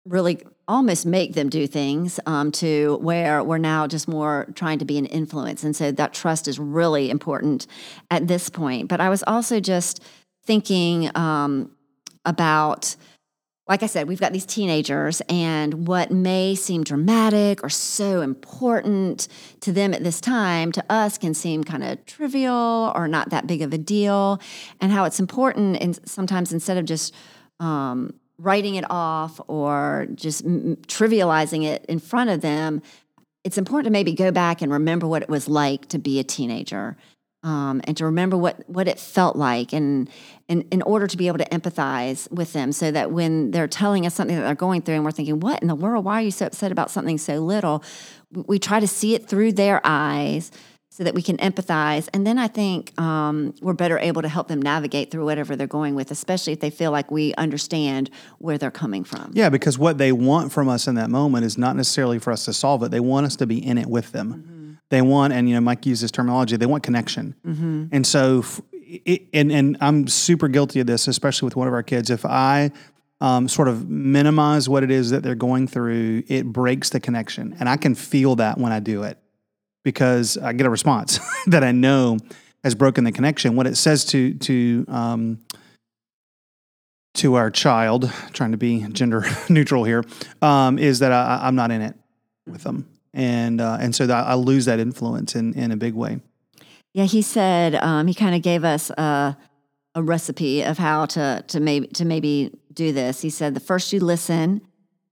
really 0.06 0.42
almost 0.66 1.04
make 1.04 1.34
them 1.34 1.48
do 1.48 1.66
things 1.66 2.18
um, 2.26 2.50
to 2.52 2.98
where 3.02 3.42
we're 3.44 3.58
now 3.58 3.86
just 3.86 4.08
more 4.08 4.46
trying 4.54 4.78
to 4.78 4.84
be 4.84 4.96
an 4.96 5.06
influence 5.06 5.62
and 5.62 5.76
so 5.76 5.92
that 5.92 6.14
trust 6.14 6.48
is 6.48 6.58
really 6.58 7.10
important 7.10 7.66
at 8.10 8.26
this 8.26 8.48
point 8.48 8.88
but 8.88 9.00
i 9.00 9.10
was 9.10 9.22
also 9.26 9.60
just 9.60 10.02
thinking 10.44 11.10
um, 11.16 11.70
about 12.24 12.96
like 13.70 13.84
I 13.84 13.86
said, 13.86 14.08
we've 14.08 14.20
got 14.20 14.32
these 14.32 14.44
teenagers, 14.44 15.22
and 15.28 15.86
what 15.86 16.10
may 16.10 16.56
seem 16.56 16.82
dramatic 16.82 17.62
or 17.62 17.68
so 17.68 18.20
important 18.20 19.28
to 19.60 19.70
them 19.70 19.94
at 19.94 20.02
this 20.02 20.20
time, 20.20 20.72
to 20.72 20.84
us 20.90 21.16
can 21.16 21.34
seem 21.34 21.62
kind 21.62 21.84
of 21.84 22.04
trivial 22.04 22.90
or 22.96 23.06
not 23.06 23.30
that 23.30 23.46
big 23.46 23.62
of 23.62 23.72
a 23.72 23.78
deal. 23.78 24.40
And 24.80 24.90
how 24.90 25.04
it's 25.04 25.20
important, 25.20 25.80
and 25.80 25.96
sometimes 26.04 26.52
instead 26.52 26.78
of 26.78 26.84
just 26.84 27.14
um, 27.60 28.12
writing 28.38 28.74
it 28.74 28.84
off 28.90 29.40
or 29.46 30.08
just 30.16 30.44
m- 30.44 30.76
trivializing 30.88 31.64
it 31.64 31.86
in 31.86 32.00
front 32.00 32.28
of 32.28 32.40
them, 32.40 32.82
it's 33.44 33.56
important 33.56 33.84
to 33.84 33.92
maybe 33.92 34.14
go 34.14 34.32
back 34.32 34.62
and 34.62 34.72
remember 34.72 35.06
what 35.06 35.22
it 35.22 35.28
was 35.28 35.48
like 35.48 35.86
to 35.90 35.98
be 36.00 36.18
a 36.18 36.24
teenager 36.24 36.96
um, 37.42 37.80
and 37.85 37.97
to 37.97 38.04
remember 38.04 38.37
what 38.37 38.68
what 38.68 38.87
it 38.87 38.99
felt 38.99 39.35
like 39.35 39.73
and, 39.73 40.11
and 40.49 40.64
in 40.70 40.82
order 40.82 41.06
to 41.06 41.16
be 41.16 41.26
able 41.26 41.38
to 41.38 41.49
empathize 41.49 42.30
with 42.30 42.52
them 42.52 42.73
so 42.73 42.90
that 42.90 43.11
when 43.11 43.50
they're 43.50 43.68
telling 43.68 44.04
us 44.06 44.14
something 44.14 44.37
that 44.37 44.42
they're 44.42 44.54
going 44.54 44.82
through 44.82 44.97
and 44.97 45.04
we're 45.04 45.11
thinking 45.11 45.40
what 45.40 45.62
in 45.62 45.68
the 45.68 45.75
world? 45.75 46.04
Why 46.04 46.14
are 46.14 46.23
you 46.23 46.30
so 46.30 46.47
upset 46.47 46.70
about 46.70 46.90
something 46.90 47.16
so 47.16 47.38
little? 47.38 47.82
We 48.30 48.59
try 48.59 48.78
to 48.78 48.88
see 48.88 49.14
it 49.14 49.26
through 49.26 49.52
their 49.52 49.80
eyes 49.85 50.50
so 50.90 51.04
that 51.04 51.14
we 51.14 51.23
can 51.23 51.38
empathize. 51.38 52.09
And 52.12 52.26
then 52.26 52.37
i 52.37 52.47
think 52.47 53.00
um, 53.00 53.54
we're 53.62 53.73
better 53.73 53.99
able 53.99 54.20
to 54.20 54.28
help 54.28 54.49
them 54.49 54.61
navigate 54.61 55.11
through 55.11 55.25
whatever 55.25 55.56
they're 55.56 55.66
going 55.66 55.94
with 55.94 56.11
especially 56.11 56.52
if 56.52 56.61
they 56.61 56.70
feel 56.70 56.90
like 56.90 57.11
we 57.11 57.32
understand 57.35 58.11
where 58.38 58.59
they're 58.59 58.70
coming 58.70 59.04
from. 59.04 59.30
Yeah 59.32 59.49
because 59.49 59.78
what 59.78 59.97
they 59.97 60.12
want 60.12 60.52
from 60.52 60.68
us 60.68 60.87
in 60.87 60.97
that 60.97 61.09
moment 61.09 61.47
is 61.47 61.56
not 61.56 61.75
necessarily 61.75 62.18
for 62.18 62.32
us 62.32 62.44
to 62.44 62.52
solve 62.52 62.82
it. 62.82 62.90
They 62.90 63.00
want 63.00 63.25
us 63.25 63.37
to 63.37 63.47
be 63.47 63.64
in 63.64 63.78
it 63.78 63.87
with 63.87 64.12
them. 64.12 64.35
Mm-hmm 64.35 64.60
they 64.90 65.02
want, 65.02 65.32
and 65.32 65.49
you 65.49 65.54
know, 65.54 65.61
Mike 65.61 65.87
uses 65.87 66.11
terminology. 66.11 66.56
They 66.56 66.66
want 66.66 66.82
connection, 66.82 67.35
mm-hmm. 67.47 67.87
and 67.92 68.06
so, 68.06 68.44
it, 68.73 69.23
and 69.32 69.50
and 69.50 69.76
I'm 69.80 70.09
super 70.09 70.49
guilty 70.49 70.80
of 70.80 70.87
this, 70.87 71.09
especially 71.09 71.47
with 71.47 71.56
one 71.56 71.68
of 71.68 71.75
our 71.75 71.85
kids. 71.85 72.11
If 72.11 72.26
I 72.26 72.73
um, 73.20 73.49
sort 73.49 73.68
of 73.68 73.88
minimize 73.88 74.68
what 74.68 74.82
it 74.82 74.90
is 74.90 75.11
that 75.11 75.23
they're 75.23 75.37
going 75.37 75.68
through, 75.68 76.25
it 76.26 76.44
breaks 76.44 76.90
the 76.90 76.99
connection, 76.99 77.56
and 77.61 77.68
I 77.68 77.76
can 77.76 77.94
feel 77.94 78.37
that 78.37 78.59
when 78.59 78.73
I 78.73 78.80
do 78.80 79.04
it 79.04 79.16
because 79.85 80.37
I 80.37 80.52
get 80.52 80.66
a 80.66 80.70
response 80.70 81.20
that 81.47 81.62
I 81.62 81.70
know 81.70 82.18
has 82.64 82.75
broken 82.75 83.04
the 83.04 83.12
connection. 83.12 83.54
What 83.54 83.68
it 83.68 83.76
says 83.76 84.04
to 84.06 84.35
to 84.35 84.85
um, 84.88 85.38
to 87.14 87.35
our 87.35 87.52
child, 87.52 88.12
trying 88.32 88.50
to 88.50 88.59
be 88.59 88.80
gender 88.88 89.25
neutral 89.49 89.85
here, 89.85 90.04
um, 90.42 90.80
is 90.80 90.99
that 90.99 91.12
I, 91.12 91.47
I'm 91.47 91.54
not 91.54 91.70
in 91.70 91.80
it 91.80 91.94
with 92.44 92.64
them 92.64 92.88
and 93.12 93.61
uh, 93.61 93.79
and 93.81 93.95
so 93.95 94.09
I 94.11 94.35
lose 94.35 94.64
that 94.67 94.79
influence 94.79 95.35
in 95.35 95.55
in 95.55 95.73
a 95.73 95.76
big 95.76 95.95
way. 95.95 96.21
Yeah, 96.93 97.05
he 97.05 97.23
said 97.23 97.76
um, 97.76 98.07
he 98.07 98.14
kind 98.14 98.35
of 98.35 98.43
gave 98.43 98.64
us 98.64 98.90
a, 98.90 99.37
a 99.95 100.02
recipe 100.02 100.62
of 100.62 100.79
how 100.79 101.07
to 101.07 101.45
to 101.49 101.61
maybe 101.61 101.87
to 101.88 102.05
maybe 102.05 102.52
do 102.73 102.93
this. 102.93 103.21
He 103.23 103.31
said 103.31 103.55
the 103.55 103.61
first 103.61 103.93
you 103.93 104.00
listen, 104.00 104.61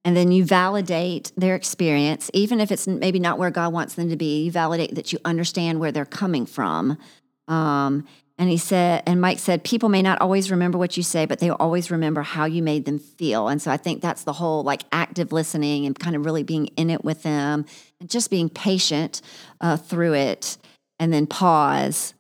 and 0.05 0.17
then 0.17 0.33
you 0.33 0.45
validate 0.45 1.33
their 1.37 1.55
experience, 1.55 2.31
even 2.35 2.61
if 2.61 2.71
it's 2.71 2.87
maybe 2.87 3.19
not 3.19 3.39
where 3.39 3.51
God 3.51 3.73
wants 3.73 3.95
them 3.95 4.11
to 4.11 4.17
be. 4.17 4.45
You 4.45 4.53
validate 4.53 4.95
that 4.95 5.13
you 5.13 5.19
understand 5.25 5.81
where 5.81 5.93
they're 5.93 6.05
coming 6.05 6.47
from. 6.47 6.99
Um, 7.47 8.07
and 8.41 8.49
he 8.49 8.57
said, 8.57 9.03
and 9.05 9.21
Mike 9.21 9.41
said, 9.41 9.65
people 9.65 9.89
may 9.89 10.01
not 10.01 10.21
always 10.21 10.49
remember 10.49 10.79
what 10.79 10.97
you 10.97 11.03
say, 11.03 11.27
but 11.27 11.41
they'll 11.41 11.57
always 11.59 11.91
remember 11.91 12.23
how 12.23 12.45
you 12.45 12.63
made 12.63 12.85
them 12.85 13.01
feel. 13.01 13.49
And 13.49 13.61
so 13.61 13.73
I 13.73 13.77
think 13.77 14.01
that's 14.01 14.23
the 14.23 14.35
whole 14.35 14.63
like 14.63 14.85
active 14.93 15.33
listening 15.33 15.87
and 15.87 15.99
kind 15.99 16.15
of 16.15 16.25
really 16.25 16.45
being 16.45 16.67
in 16.77 16.89
it 16.89 17.05
with 17.05 17.25
them 17.25 17.67
just 18.07 18.31
being 18.31 18.49
patient 18.49 19.23
uh, 19.61 19.77
through 19.77 20.15
it 20.15 20.57
and 20.99 21.13
then 21.13 21.27
pause 21.27 22.15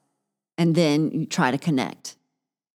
and 0.56 0.74
then 0.74 1.10
you 1.12 1.26
try 1.26 1.50
to 1.50 1.58
connect. 1.58 2.16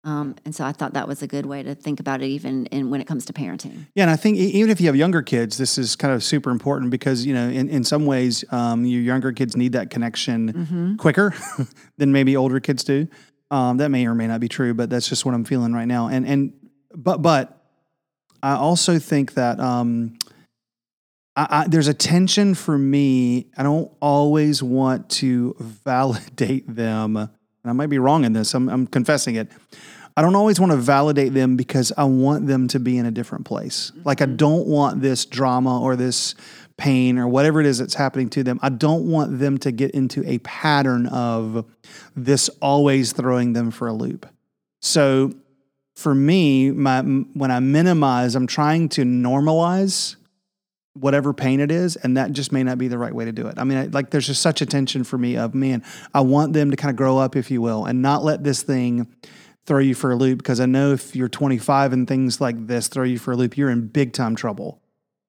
Um, 0.06 0.36
and 0.44 0.54
so 0.54 0.66
I 0.66 0.74
thought 0.74 0.96
that 0.96 1.08
was 1.08 1.22
a 1.22 1.28
good 1.28 1.46
way 1.46 1.64
to 1.64 1.76
think 1.76 2.02
about 2.02 2.22
it, 2.22 2.26
even 2.26 2.66
in, 2.68 2.90
when 2.90 3.00
it 3.00 3.08
comes 3.08 3.26
to 3.26 3.34
parenting. 3.34 3.86
Yeah, 3.96 4.04
and 4.04 4.12
I 4.12 4.18
think 4.18 4.38
even 4.38 4.70
if 4.70 4.82
you 4.82 4.88
have 4.88 4.98
younger 4.98 5.22
kids, 5.22 5.58
this 5.58 5.78
is 5.78 5.96
kind 5.96 6.14
of 6.14 6.24
super 6.24 6.50
important 6.50 6.92
because 6.92 7.26
you 7.26 7.34
know, 7.34 7.48
in, 7.48 7.70
in 7.70 7.86
some 7.86 8.06
ways, 8.06 8.44
um, 8.52 8.84
your 8.84 9.02
younger 9.02 9.32
kids 9.32 9.56
need 9.56 9.72
that 9.74 9.90
connection 9.90 10.52
mm-hmm. 10.52 10.96
quicker 10.98 11.34
than 11.98 12.12
maybe 12.12 12.36
older 12.36 12.60
kids 12.60 12.84
do. 12.84 13.08
Um, 13.50 13.78
that 13.78 13.90
may 13.90 14.06
or 14.06 14.16
may 14.16 14.28
not 14.28 14.42
be 14.42 14.50
true, 14.50 14.74
but 14.74 14.90
that's 14.90 15.08
just 15.08 15.26
what 15.26 15.36
I'm 15.36 15.46
feeling 15.46 15.72
right 15.72 15.88
now. 15.88 16.08
And 16.08 16.28
and 16.28 16.54
but 16.94 17.22
but 17.22 17.64
I 18.42 18.56
also 18.56 19.00
think 19.00 19.36
that 19.36 19.62
um, 19.62 20.18
I, 21.36 21.48
I, 21.50 21.68
there's 21.68 21.88
a 21.88 21.94
tension 21.94 22.54
for 22.54 22.78
me. 22.78 23.48
I 23.58 23.64
don't 23.64 23.92
always 24.02 24.62
want 24.62 25.10
to 25.12 25.56
validate 25.60 26.74
them, 26.74 27.18
and 27.18 27.30
I 27.66 27.74
might 27.74 27.90
be 27.90 28.00
wrong 28.00 28.26
in 28.26 28.34
this. 28.34 28.54
I'm, 28.54 28.70
I'm 28.70 28.88
confessing 28.88 29.36
it. 29.36 29.50
I 30.16 30.22
don't 30.22 30.36
always 30.36 30.60
want 30.60 30.72
to 30.72 30.78
validate 30.78 31.34
them 31.34 31.56
because 31.56 31.92
I 31.98 32.04
want 32.04 32.46
them 32.46 32.68
to 32.70 32.80
be 32.80 32.98
in 32.98 33.06
a 33.08 33.12
different 33.12 33.46
place. 33.46 33.92
Like 34.04 34.22
I 34.22 34.26
mm-hmm. 34.26 34.36
don't 34.36 34.68
want 34.68 35.02
this 35.02 35.26
drama 35.26 35.82
or 35.82 35.96
this 35.96 36.36
pain 36.78 37.18
or 37.18 37.28
whatever 37.28 37.60
it 37.60 37.66
is 37.66 37.80
that's 37.80 37.96
happening 37.96 38.30
to 38.30 38.44
them. 38.44 38.60
I 38.62 38.70
don't 38.70 39.10
want 39.10 39.40
them 39.40 39.58
to 39.60 39.72
get 39.72 39.92
into 39.92 40.28
a 40.30 40.38
pattern 40.40 41.08
of 41.08 41.66
this 42.16 42.50
always 42.62 43.12
throwing 43.12 43.54
them 43.54 43.72
for 43.72 43.88
a 43.88 43.94
loop. 43.94 44.28
So 44.82 45.34
for 45.96 46.14
me, 46.14 46.72
my 46.72 47.02
when 47.02 47.52
I 47.52 47.60
minimize, 47.60 48.36
I'm 48.36 48.48
trying 48.48 48.90
to 48.90 49.04
normalize 49.04 50.16
whatever 50.94 51.34
pain 51.34 51.60
it 51.60 51.72
is, 51.72 51.96
and 51.96 52.18
that 52.18 52.32
just 52.32 52.52
may 52.52 52.64
not 52.64 52.78
be 52.78 52.88
the 52.88 52.98
right 52.98 53.14
way 53.14 53.26
to 53.26 53.32
do 53.32 53.48
it. 53.48 53.58
I 53.58 53.64
mean, 53.64 53.92
like 53.92 54.12
there's 54.12 54.28
just 54.28 54.42
such 54.42 54.62
a 54.62 54.66
tension 54.66 55.04
for 55.04 55.18
me 55.18 55.38
of 55.38 55.56
man, 55.56 55.84
I 56.14 56.22
want 56.22 56.54
them 56.54 56.72
to 56.72 56.78
kind 56.78 56.92
of 56.92 56.96
grow 56.96 57.18
up, 57.18 57.36
if 57.36 57.50
you 57.50 57.62
will, 57.62 57.86
and 57.86 58.02
not 58.02 58.24
let 58.24 58.44
this 58.44 58.62
thing 58.64 59.08
throw 59.66 59.80
you 59.80 59.96
for 59.96 60.12
a 60.12 60.16
loop 60.16 60.40
because 60.40 60.60
I 60.60 60.66
know 60.66 60.92
if 60.92 61.16
you're 61.16 61.30
25 61.30 61.94
and 61.94 62.08
things 62.08 62.42
like 62.42 62.68
this 62.68 62.88
throw 62.88 63.04
you 63.04 63.18
for 63.18 63.32
a 63.32 63.36
loop, 63.36 63.58
you're 63.58 63.70
in 63.70 63.88
big 63.88 64.14
time 64.14 64.36
trouble. 64.36 64.82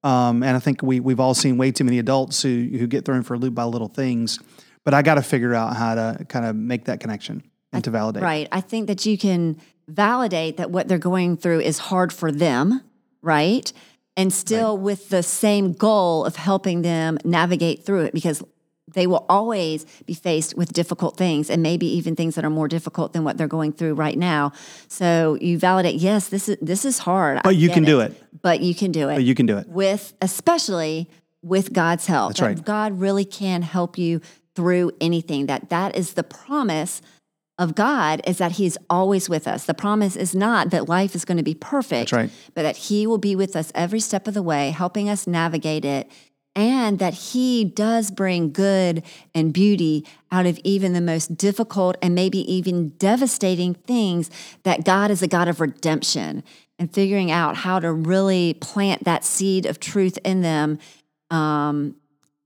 Um, 0.03 0.43
and 0.43 0.55
I 0.55 0.61
think 0.61 0.83
we 0.83 1.01
we've 1.01 1.21
all 1.21 1.35
seen 1.35 1.57
way 1.57 1.71
too 1.73 1.85
many 1.85 1.99
adults 1.99 2.43
who 2.43 2.69
who 2.73 2.87
get 2.87 3.05
thrown 3.05 3.23
for 3.23 3.35
a 3.35 3.39
loop 3.39 3.55
by 3.55 3.65
little 3.65 3.89
things. 3.89 4.39
But 4.85 4.93
I 4.93 5.01
got 5.01 5.15
to 5.15 5.23
figure 5.23 5.55
out 5.55 5.77
how 5.77 5.95
to 5.95 6.27
kind 6.29 6.45
of 6.45 6.55
make 6.55 6.85
that 6.85 7.01
connection 7.01 7.43
and 7.73 7.83
to 7.85 7.91
validate. 7.91 8.23
Right. 8.23 8.49
I 8.53 8.61
think 8.61 8.87
that 8.89 9.07
you 9.07 9.17
can 9.17 9.59
validate 9.89 10.59
that 10.59 10.71
what 10.71 10.89
they're 10.89 10.99
going 10.99 11.39
through 11.39 11.61
is 11.61 11.79
hard 11.79 12.13
for 12.13 12.31
them, 12.31 12.83
right? 13.23 13.73
And 14.17 14.33
still 14.33 14.79
with 14.79 15.09
the 15.09 15.23
same 15.25 15.73
goal 15.73 16.25
of 16.25 16.37
helping 16.37 16.83
them 16.83 17.19
navigate 17.25 17.85
through 17.85 18.05
it 18.05 18.15
because 18.15 18.45
they 18.93 19.07
will 19.07 19.27
always 19.29 19.85
be 20.07 20.15
faced 20.15 20.57
with 20.57 20.73
difficult 20.73 21.17
things 21.17 21.51
and 21.51 21.63
maybe 21.63 21.87
even 21.87 22.17
things 22.17 22.35
that 22.35 22.45
are 22.45 22.51
more 22.51 22.69
difficult 22.69 23.13
than 23.13 23.25
what 23.25 23.37
they're 23.37 23.49
going 23.49 23.73
through 23.73 23.95
right 23.95 24.17
now. 24.17 24.53
So 24.89 25.37
you 25.41 25.59
validate, 25.59 25.97
yes, 25.97 26.29
this 26.29 26.49
is 26.49 26.59
this 26.61 26.85
is 26.85 26.99
hard. 26.99 27.41
But 27.43 27.51
I 27.51 27.53
you 27.53 27.71
can 27.71 27.85
do 27.85 28.01
it. 28.01 28.15
But 28.43 28.61
you 28.61 28.75
can 28.75 28.93
do 28.93 29.09
it. 29.09 29.15
But 29.15 29.25
you 29.25 29.35
can 29.35 29.47
do 29.47 29.59
it. 29.59 29.69
with 29.69 30.15
especially 30.21 31.09
with 31.43 31.73
God's 31.73 32.07
help. 32.07 32.31
That's 32.31 32.41
that 32.41 32.47
right. 32.47 32.65
God 32.65 33.01
really 33.01 33.25
can 33.25 33.63
help 33.63 33.99
you 33.99 34.21
through 34.55 34.93
anything. 35.01 35.47
That 35.47 35.71
that 35.71 35.97
is 35.97 36.15
the 36.15 36.23
promise 36.23 37.03
of 37.59 37.75
God 37.75 38.21
is 38.27 38.39
that 38.39 38.53
he's 38.53 38.77
always 38.91 39.29
with 39.29 39.47
us. 39.47 39.65
The 39.65 39.75
promise 39.75 40.17
is 40.17 40.35
not 40.35 40.71
that 40.71 40.89
life 40.89 41.15
is 41.15 41.25
going 41.25 41.37
to 41.37 41.45
be 41.45 41.55
perfect, 41.55 42.13
right. 42.13 42.31
but 42.55 42.63
that 42.63 42.77
he 42.77 43.07
will 43.07 43.19
be 43.19 43.37
with 43.37 43.55
us 43.55 43.71
every 43.75 44.01
step 44.01 44.27
of 44.27 44.35
the 44.35 44.43
way, 44.43 44.71
helping 44.71 45.09
us 45.09 45.27
navigate 45.27 45.85
it. 45.85 46.11
And 46.57 47.01
that 47.01 47.15
he 47.15 47.65
does 47.65 48.13
bring 48.13 48.53
good 48.53 49.03
and 49.35 49.53
beauty 49.53 50.07
out 50.31 50.47
of 50.47 50.59
even 50.63 50.93
the 50.93 51.01
most 51.01 51.37
difficult 51.37 51.97
and 52.01 52.15
maybe 52.15 52.39
even 52.53 52.91
devastating 52.91 53.75
things, 53.75 54.31
that 54.63 54.85
God 54.85 55.11
is 55.11 55.21
a 55.21 55.27
God 55.27 55.49
of 55.49 55.61
redemption 55.61 56.45
and 56.79 56.93
figuring 56.93 57.33
out 57.33 57.57
how 57.57 57.81
to 57.81 57.93
really 57.93 58.55
plant 58.55 59.03
that 59.05 59.25
seed 59.25 59.67
of 59.67 59.81
truth 59.81 60.17
in 60.25 60.43
them 60.43 60.79
um, 61.31 61.97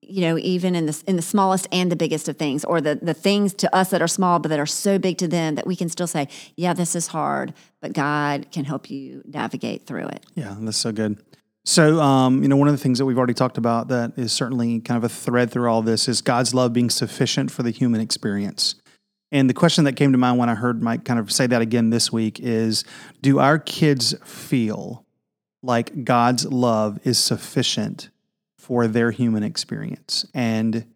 you 0.09 0.23
know, 0.23 0.38
even 0.38 0.75
in 0.75 0.87
the 0.87 1.03
in 1.07 1.17
the 1.17 1.23
smallest 1.23 1.69
and 1.71 1.93
the 1.93 1.97
biggest 1.97 2.29
of 2.29 2.37
things, 2.37 2.65
or 2.65 2.81
the 2.81 2.99
the 3.00 3.15
things 3.15 3.55
to 3.55 3.75
us 3.75 3.91
that 3.91 4.03
are 4.03 4.09
small 4.09 4.38
but 4.38 4.49
that 4.49 4.59
are 4.59 4.67
so 4.67 4.99
big 4.99 5.19
to 5.19 5.29
them 5.29 5.55
that 5.57 5.67
we 5.67 5.77
can 5.77 5.88
still 5.88 6.07
say, 6.07 6.29
"Yeah, 6.57 6.73
this 6.73 6.97
is 6.97 7.09
hard, 7.09 7.55
but 7.81 7.93
God 7.93 8.47
can 8.50 8.65
help 8.65 8.91
you 8.91 9.23
navigate 9.27 9.87
through 9.87 10.07
it." 10.09 10.25
Yeah, 10.35 10.57
that's 10.61 10.79
so 10.79 10.93
good. 10.93 11.19
So, 11.65 12.00
um, 12.00 12.43
you 12.43 12.49
know, 12.49 12.57
one 12.57 12.69
of 12.69 12.73
the 12.73 12.83
things 12.83 12.99
that 12.99 13.05
we've 13.05 13.19
already 13.19 13.35
talked 13.35 13.59
about 13.59 13.88
that 13.88 14.12
is 14.17 14.33
certainly 14.33 14.81
kind 14.81 14.97
of 14.97 15.05
a 15.05 15.09
thread 15.12 15.50
through 15.50 15.69
all 15.69 15.83
this 15.83 16.09
is 16.09 16.23
God's 16.23 16.55
love 16.55 16.73
being 16.73 16.88
sufficient 16.88 17.50
for 17.50 17.62
the 17.62 17.71
human 17.71 18.00
experience. 18.00 18.77
And 19.31 19.50
the 19.50 19.55
question 19.55 19.85
that 19.85 19.93
came 19.93 20.12
to 20.12 20.19
mind 20.19 20.38
when 20.38 20.49
I 20.49 20.55
heard 20.55 20.83
Mike 20.83 21.05
kind 21.05 21.21
of 21.21 21.31
say 21.31 21.47
that 21.47 21.61
again 21.61 21.91
this 21.91 22.11
week 22.11 22.41
is 22.41 22.85
Do 23.21 23.38
our 23.38 23.59
kids 23.59 24.15
feel 24.25 25.05
like 25.62 26.05
God's 26.05 26.47
love 26.47 26.99
is 27.05 27.19
sufficient 27.19 28.09
for 28.69 28.87
their 28.87 29.11
human 29.11 29.43
experience? 29.43 30.27
And 30.35 30.87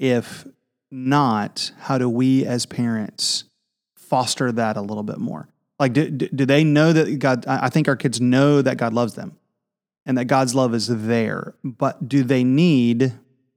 if 0.00 0.44
not, 0.90 1.70
how 1.78 1.96
do 1.96 2.08
we 2.08 2.44
as 2.44 2.66
parents 2.66 3.44
foster 3.96 4.50
that 4.50 4.76
a 4.76 4.80
little 4.80 5.04
bit 5.04 5.18
more? 5.18 5.48
Like, 5.78 5.92
do, 5.92 6.10
do 6.10 6.44
they 6.44 6.64
know 6.64 6.92
that 6.92 7.18
God? 7.20 7.46
I 7.46 7.66
I 7.66 7.68
think 7.68 7.86
our 7.86 7.96
kids 7.96 8.20
know 8.20 8.62
that 8.62 8.78
God 8.78 8.92
loves 8.92 9.14
them 9.14 9.36
and 10.04 10.18
that 10.18 10.24
God's 10.24 10.54
love 10.54 10.74
is 10.74 10.88
there. 10.88 11.54
But 11.62 12.08
do 12.08 12.24
they 12.24 12.42
need, 12.42 13.12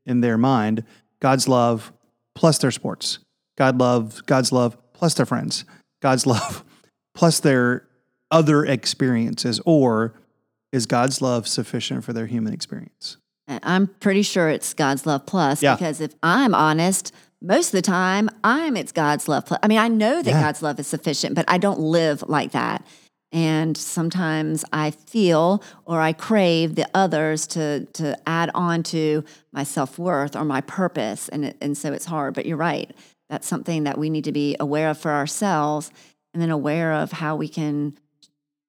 in 0.06 0.22
their 0.22 0.38
mind, 0.38 0.84
God's 1.20 1.48
love 1.48 1.92
plus 2.36 2.60
their 2.60 2.72
sports? 2.72 3.20
God 3.58 3.80
love, 3.80 4.24
God's 4.28 4.52
love 4.52 4.78
plus 4.94 5.16
their 5.16 5.26
friends, 5.26 5.66
God's 6.02 6.28
love 6.36 6.64
plus 7.16 7.40
their 7.40 7.88
other 8.30 8.64
experiences, 8.64 9.60
or 9.66 10.14
is 10.72 10.86
God's 10.86 11.22
love 11.22 11.48
sufficient 11.48 12.04
for 12.04 12.14
their 12.14 12.28
human 12.28 12.54
experience? 12.54 13.18
I'm 13.64 13.88
pretty 13.88 14.22
sure 14.22 14.50
it's 14.50 14.74
God's 14.74 15.06
love 15.08 15.26
plus 15.26 15.64
Yeah. 15.64 15.76
because 15.76 16.02
if 16.02 16.14
I'm 16.22 16.54
honest, 16.54 17.12
most 17.42 17.68
of 17.68 17.72
the 17.72 17.82
time 17.82 18.30
I'm 18.44 18.78
it's 18.78 18.92
God's 18.92 19.28
love 19.28 19.46
plus. 19.48 19.60
I 19.64 19.68
mean, 19.68 19.80
I 19.80 19.88
know 19.88 20.22
that 20.22 20.30
Yeah. 20.30 20.42
God's 20.42 20.62
love 20.62 20.80
is 20.80 20.88
sufficient, 20.88 21.34
but 21.36 21.46
I 21.48 21.58
don't 21.58 21.80
live 21.80 22.24
like 22.28 22.52
that. 22.52 22.86
And 23.32 23.76
sometimes 23.78 24.66
I 24.74 24.92
feel 24.92 25.64
or 25.86 26.02
I 26.02 26.14
crave 26.14 26.76
the 26.76 26.88
others 26.94 27.46
to 27.48 27.86
to 27.94 28.18
add 28.28 28.50
on 28.54 28.84
to 28.84 29.24
my 29.52 29.64
self 29.64 29.98
worth 30.00 30.36
or 30.36 30.44
my 30.46 30.62
purpose, 30.62 31.30
and 31.30 31.46
it, 31.46 31.58
and 31.62 31.78
so 31.78 31.92
it's 31.94 32.06
hard. 32.06 32.34
But 32.34 32.48
you're 32.48 32.58
right; 32.58 32.92
that's 33.30 33.48
something 33.48 33.84
that 33.84 34.00
we 34.00 34.10
need 34.10 34.24
to 34.24 34.32
be 34.32 34.56
aware 34.60 34.90
of 34.90 34.98
for 34.98 35.12
ourselves, 35.12 35.92
and 36.34 36.42
then 36.42 36.50
aware 36.50 36.92
of 36.94 37.12
how 37.14 37.36
we 37.36 37.48
can 37.48 37.94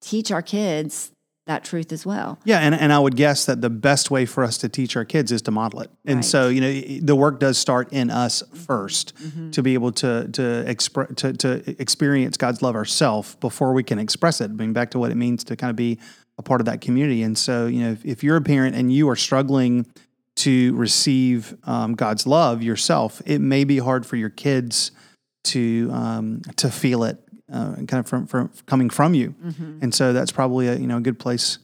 teach 0.02 0.30
our 0.30 0.42
kids 0.42 1.10
that 1.50 1.64
truth 1.64 1.92
as 1.92 2.06
well. 2.06 2.38
Yeah, 2.44 2.60
and, 2.60 2.74
and 2.74 2.92
I 2.92 2.98
would 2.98 3.16
guess 3.16 3.44
that 3.46 3.60
the 3.60 3.70
best 3.70 4.10
way 4.10 4.24
for 4.24 4.44
us 4.44 4.56
to 4.58 4.68
teach 4.68 4.96
our 4.96 5.04
kids 5.04 5.32
is 5.32 5.42
to 5.42 5.50
model 5.50 5.80
it. 5.80 5.90
And 6.06 6.18
Right. 6.18 6.24
so, 6.24 6.48
you 6.48 6.60
know, 6.60 6.72
the 7.04 7.16
work 7.16 7.40
does 7.40 7.58
start 7.58 7.92
in 7.92 8.08
us 8.08 8.42
1st 8.54 9.52
to 9.52 9.62
be 9.62 9.74
able 9.74 9.92
to 9.92 10.28
to 10.28 10.70
express 10.70 11.08
to, 11.16 11.32
to 11.32 11.80
experience 11.80 12.36
God's 12.36 12.62
love 12.62 12.76
ourselves 12.76 13.34
before 13.40 13.72
we 13.72 13.82
can 13.82 13.98
express 13.98 14.40
it. 14.40 14.56
Being 14.56 14.72
back 14.72 14.90
to 14.92 14.98
what 15.00 15.10
it 15.10 15.16
means 15.16 15.42
to 15.44 15.56
kind 15.56 15.70
of 15.70 15.76
be 15.76 15.98
a 16.38 16.42
part 16.42 16.60
of 16.60 16.66
that 16.66 16.80
community. 16.80 17.22
And 17.22 17.36
so, 17.36 17.66
you 17.66 17.80
know, 17.80 17.90
if, 17.90 18.04
if 18.04 18.24
you're 18.24 18.36
a 18.36 18.42
parent 18.42 18.76
and 18.76 18.92
you 18.92 19.08
are 19.08 19.16
struggling 19.16 19.86
to 20.36 20.74
receive 20.76 21.54
um, 21.64 21.94
God's 21.94 22.26
love 22.26 22.62
yourself, 22.62 23.20
it 23.26 23.40
may 23.40 23.64
be 23.64 23.78
hard 23.78 24.06
for 24.06 24.16
your 24.16 24.30
kids 24.30 24.92
to 25.42 25.90
um, 25.92 26.42
to 26.56 26.70
feel 26.70 27.02
it 27.04 27.18
uh, 27.52 27.74
kind 27.74 27.94
of 27.94 28.06
from, 28.06 28.26
from 28.26 28.50
coming 28.66 28.90
from 28.90 29.14
you. 29.14 29.34
And 29.82 29.94
so 29.94 30.12
that's 30.12 30.32
probably 30.32 30.68
a 30.68 30.76
you 30.76 30.86
know 30.86 30.98
a 30.98 31.00
good 31.00 31.18
place 31.18 31.58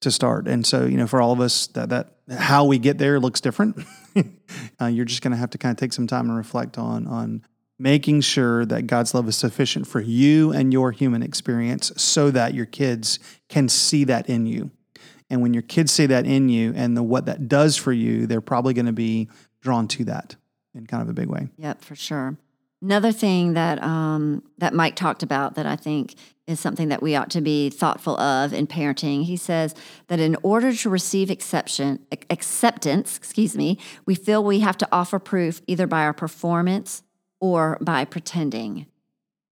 to 0.00 0.10
start. 0.10 0.46
And 0.48 0.66
so 0.66 0.84
you 0.84 0.96
know 0.96 1.06
for 1.06 1.20
all 1.20 1.32
of 1.32 1.40
us 1.40 1.66
that 1.68 1.88
that 1.90 2.12
how 2.38 2.64
we 2.64 2.78
get 2.78 2.98
there 2.98 3.20
looks 3.20 3.40
different. 3.40 3.78
uh, 4.80 4.86
you're 4.86 5.04
just 5.04 5.22
going 5.22 5.32
to 5.32 5.36
have 5.36 5.50
to 5.50 5.58
kind 5.58 5.70
of 5.70 5.78
take 5.78 5.92
some 5.92 6.06
time 6.06 6.28
and 6.28 6.36
reflect 6.36 6.78
on 6.78 7.06
on 7.06 7.42
making 7.78 8.22
sure 8.22 8.64
that 8.64 8.86
God's 8.86 9.14
love 9.14 9.28
is 9.28 9.36
sufficient 9.36 9.86
for 9.86 10.00
you 10.00 10.50
and 10.50 10.72
your 10.72 10.92
human 10.92 11.22
experience, 11.22 11.92
so 11.96 12.30
that 12.30 12.54
your 12.54 12.66
kids 12.66 13.18
can 13.48 13.68
see 13.68 14.04
that 14.04 14.28
in 14.28 14.46
you. 14.46 14.70
And 15.28 15.42
when 15.42 15.52
your 15.52 15.62
kids 15.62 15.92
see 15.92 16.06
that 16.06 16.24
in 16.24 16.48
you 16.48 16.72
and 16.76 16.96
the 16.96 17.02
what 17.02 17.26
that 17.26 17.48
does 17.48 17.76
for 17.76 17.92
you, 17.92 18.26
they're 18.26 18.40
probably 18.40 18.74
going 18.74 18.86
to 18.86 18.92
be 18.92 19.28
drawn 19.60 19.88
to 19.88 20.04
that 20.04 20.36
in 20.74 20.86
kind 20.86 21.02
of 21.02 21.08
a 21.08 21.12
big 21.12 21.28
way. 21.28 21.48
Yep, 21.58 21.82
for 21.82 21.96
sure. 21.96 22.36
Another 22.82 23.10
thing 23.10 23.54
that 23.54 23.82
um, 23.82 24.42
that 24.58 24.74
Mike 24.74 24.96
talked 24.96 25.22
about 25.22 25.54
that 25.54 25.66
I 25.66 25.76
think 25.76 26.14
is 26.46 26.60
something 26.60 26.88
that 26.88 27.02
we 27.02 27.16
ought 27.16 27.30
to 27.30 27.40
be 27.40 27.70
thoughtful 27.70 28.18
of 28.20 28.52
in 28.52 28.66
parenting. 28.66 29.24
He 29.24 29.36
says 29.36 29.74
that 30.08 30.20
in 30.20 30.36
order 30.42 30.72
to 30.72 30.90
receive 30.90 31.30
exception, 31.30 32.06
acceptance, 32.30 33.16
excuse 33.16 33.56
me, 33.56 33.78
we 34.04 34.14
feel 34.14 34.44
we 34.44 34.60
have 34.60 34.76
to 34.78 34.88
offer 34.92 35.18
proof 35.18 35.60
either 35.66 35.86
by 35.86 36.02
our 36.02 36.12
performance 36.12 37.02
or 37.40 37.78
by 37.80 38.04
pretending. 38.04 38.86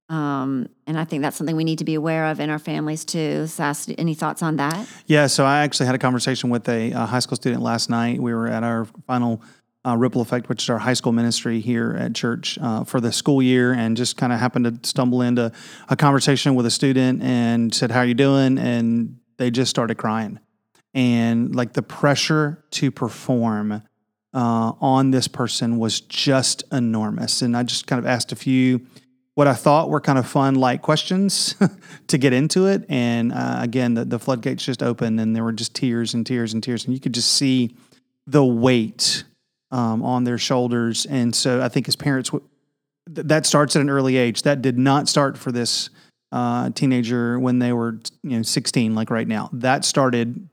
Um, 0.10 0.68
and 0.86 1.00
I 1.00 1.06
think 1.06 1.24
that's 1.24 1.38
something 1.38 1.56
we 1.56 1.64
need 1.64 1.80
to 1.80 1.86
be 1.86 1.96
aware 1.96 2.26
of 2.26 2.40
in 2.40 2.50
our 2.50 2.60
families 2.60 3.06
too. 3.06 3.48
Sass, 3.48 3.90
any 3.98 4.14
thoughts 4.14 4.44
on 4.44 4.58
that? 4.58 4.88
Yeah, 5.08 5.28
so 5.28 5.46
I 5.46 5.62
actually 5.62 5.88
had 5.88 5.96
a 5.96 6.00
conversation 6.00 6.50
with 6.50 6.68
a, 6.70 6.94
uh 6.94 7.06
high 7.06 7.20
school 7.20 7.38
student 7.38 7.64
last 7.64 7.90
night. 7.90 8.22
We 8.22 8.34
were 8.34 8.48
at 8.48 8.64
our 8.64 8.86
final 9.08 9.42
uh, 9.86 9.98
Ripple 9.98 10.22
Effect, 10.22 10.50
which 10.50 10.64
is 10.64 10.70
our 10.70 10.80
high 10.80 10.94
school 10.94 11.12
ministry 11.12 11.60
here 11.60 11.96
at 12.00 12.16
church 12.16 12.58
uh, 12.62 12.84
for 12.84 13.02
the 13.02 13.12
school 13.12 13.42
year, 13.42 13.74
and 13.74 13.98
just 13.98 14.18
kind 14.18 14.32
of 14.32 14.40
happened 14.40 14.84
to 14.84 14.88
stumble 14.88 15.22
into 15.22 15.52
a 15.90 15.96
conversation 15.96 16.56
with 16.56 16.66
a 16.66 16.72
student 16.72 17.22
and 17.22 17.74
said, 17.74 17.92
"How 17.92 18.00
are 18.00 18.06
you 18.06 18.14
doing?" 18.14 18.58
And 18.58 19.18
they 19.38 19.52
just 19.52 19.70
started 19.70 19.96
crying, 19.96 20.40
and 20.94 21.56
like 21.56 21.74
the 21.74 21.84
pressure 21.84 22.64
to 22.72 22.92
perform 22.92 23.84
uh, 24.34 24.74
on 24.82 25.12
this 25.12 25.28
person 25.28 25.78
was 25.78 26.02
just 26.02 26.64
enormous. 26.72 27.42
And 27.42 27.56
I 27.56 27.64
just 27.64 27.88
kind 27.88 28.00
of 28.00 28.06
asked 28.06 28.32
a 28.32 28.36
few 28.36 28.86
what 29.36 29.48
I 29.48 29.54
thought 29.54 29.90
were 29.90 30.02
kind 30.02 30.20
of 30.20 30.28
fun, 30.28 30.56
light 30.56 30.82
questions 30.82 31.56
to 32.08 32.18
get 32.18 32.34
into 32.34 32.68
it. 32.68 32.86
And 32.88 33.32
uh, 33.32 33.58
again, 33.60 33.96
the, 33.96 34.06
the 34.06 34.20
floodgates 34.20 34.64
just 34.64 34.84
opened 34.84 35.20
and 35.20 35.36
there 35.36 35.44
were 35.44 35.54
just 35.54 35.74
tears 35.74 36.14
and 36.14 36.26
tears 36.26 36.54
and 36.54 36.62
tears. 36.62 36.86
And 36.86 36.94
you 36.94 37.00
could 37.00 37.14
just 37.14 37.34
see 37.34 37.76
the 38.28 38.46
weight 38.46 39.24
um, 39.74 40.04
on 40.04 40.24
their 40.24 40.38
shoulders. 40.38 41.06
And 41.08 41.36
so 41.36 41.62
I 41.62 41.68
think 41.68 41.88
as 41.88 41.96
parents, 41.96 42.30
that 43.08 43.46
starts 43.46 43.76
at 43.76 43.82
an 43.82 43.90
early 43.90 44.16
age. 44.16 44.44
That 44.44 44.62
did 44.62 44.78
not 44.78 45.10
start 45.10 45.38
for 45.38 45.52
this 45.52 45.90
uh, 46.32 46.70
teenager 46.70 47.40
when 47.40 47.60
they 47.60 47.74
were, 47.74 48.00
you 48.22 48.38
know, 48.38 48.44
16, 48.44 48.96
like 48.96 49.10
right 49.10 49.28
now. 49.28 49.50
That 49.52 49.84
started 49.84 50.48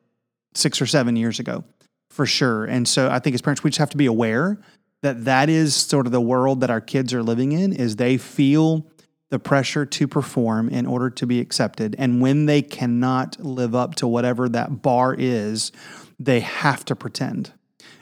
six 0.55 0.81
or 0.81 0.87
seven 0.87 1.15
years 1.17 1.39
ago 1.39 1.65
for 2.11 2.27
sure. 2.27 2.65
And 2.65 2.89
so 2.89 3.09
I 3.11 3.19
think 3.19 3.35
as 3.35 3.43
parents, 3.43 3.63
we 3.63 3.71
just 3.71 3.79
have 3.79 3.91
to 3.91 3.97
be 3.97 4.07
aware 4.07 4.59
that 5.03 5.27
that 5.27 5.49
is 5.49 5.77
sort 5.77 6.07
of 6.07 6.13
the 6.13 6.21
world 6.21 6.61
that 6.63 6.71
our 6.71 6.81
kids 6.81 7.15
are 7.15 7.23
living 7.23 7.53
in 7.53 7.73
is 7.73 7.97
they 7.97 8.17
feel 8.17 8.87
the 9.29 9.39
pressure 9.39 9.87
to 9.87 10.09
perform 10.09 10.69
in 10.71 10.87
order 10.87 11.09
to 11.09 11.27
be 11.27 11.41
accepted. 11.41 11.95
And 11.99 12.21
when 12.21 12.47
they 12.47 12.63
cannot 12.63 13.39
live 13.39 13.75
up 13.75 13.95
to 13.97 14.09
whatever 14.09 14.49
that 14.49 14.83
bar 14.83 15.15
is, 15.17 15.73
they 16.19 16.41
have 16.41 16.85
to 16.87 16.97
pretend. 16.97 17.53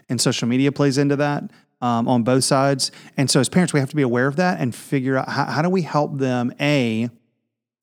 And 0.08 0.20
social 0.20 0.48
media 0.48 0.72
plays 0.72 0.98
into 0.98 1.16
that 1.16 1.44
um, 1.80 2.08
on 2.08 2.22
both 2.22 2.44
sides. 2.44 2.90
And 3.16 3.30
so 3.30 3.40
as 3.40 3.48
parents, 3.48 3.72
we 3.72 3.80
have 3.80 3.90
to 3.90 3.96
be 3.96 4.02
aware 4.02 4.26
of 4.26 4.36
that 4.36 4.60
and 4.60 4.74
figure 4.74 5.16
out 5.16 5.28
how, 5.28 5.44
how 5.44 5.62
do 5.62 5.68
we 5.68 5.82
help 5.82 6.18
them, 6.18 6.52
A, 6.60 7.10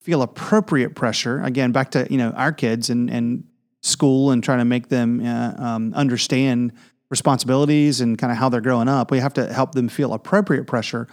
feel 0.00 0.22
appropriate 0.22 0.94
pressure. 0.94 1.42
Again, 1.42 1.72
back 1.72 1.90
to 1.90 2.06
you 2.08 2.16
know 2.16 2.30
our 2.30 2.52
kids 2.52 2.90
and 2.90 3.10
and 3.10 3.44
school 3.82 4.30
and 4.30 4.42
trying 4.42 4.58
to 4.58 4.64
make 4.64 4.88
them 4.88 5.24
uh, 5.24 5.54
um, 5.58 5.92
understand 5.94 6.72
responsibilities 7.10 8.00
and 8.00 8.16
kind 8.16 8.32
of 8.32 8.38
how 8.38 8.48
they're 8.48 8.60
growing 8.60 8.88
up. 8.88 9.10
We 9.10 9.18
have 9.18 9.34
to 9.34 9.52
help 9.52 9.72
them 9.72 9.88
feel 9.88 10.12
appropriate 10.12 10.66
pressure, 10.66 11.08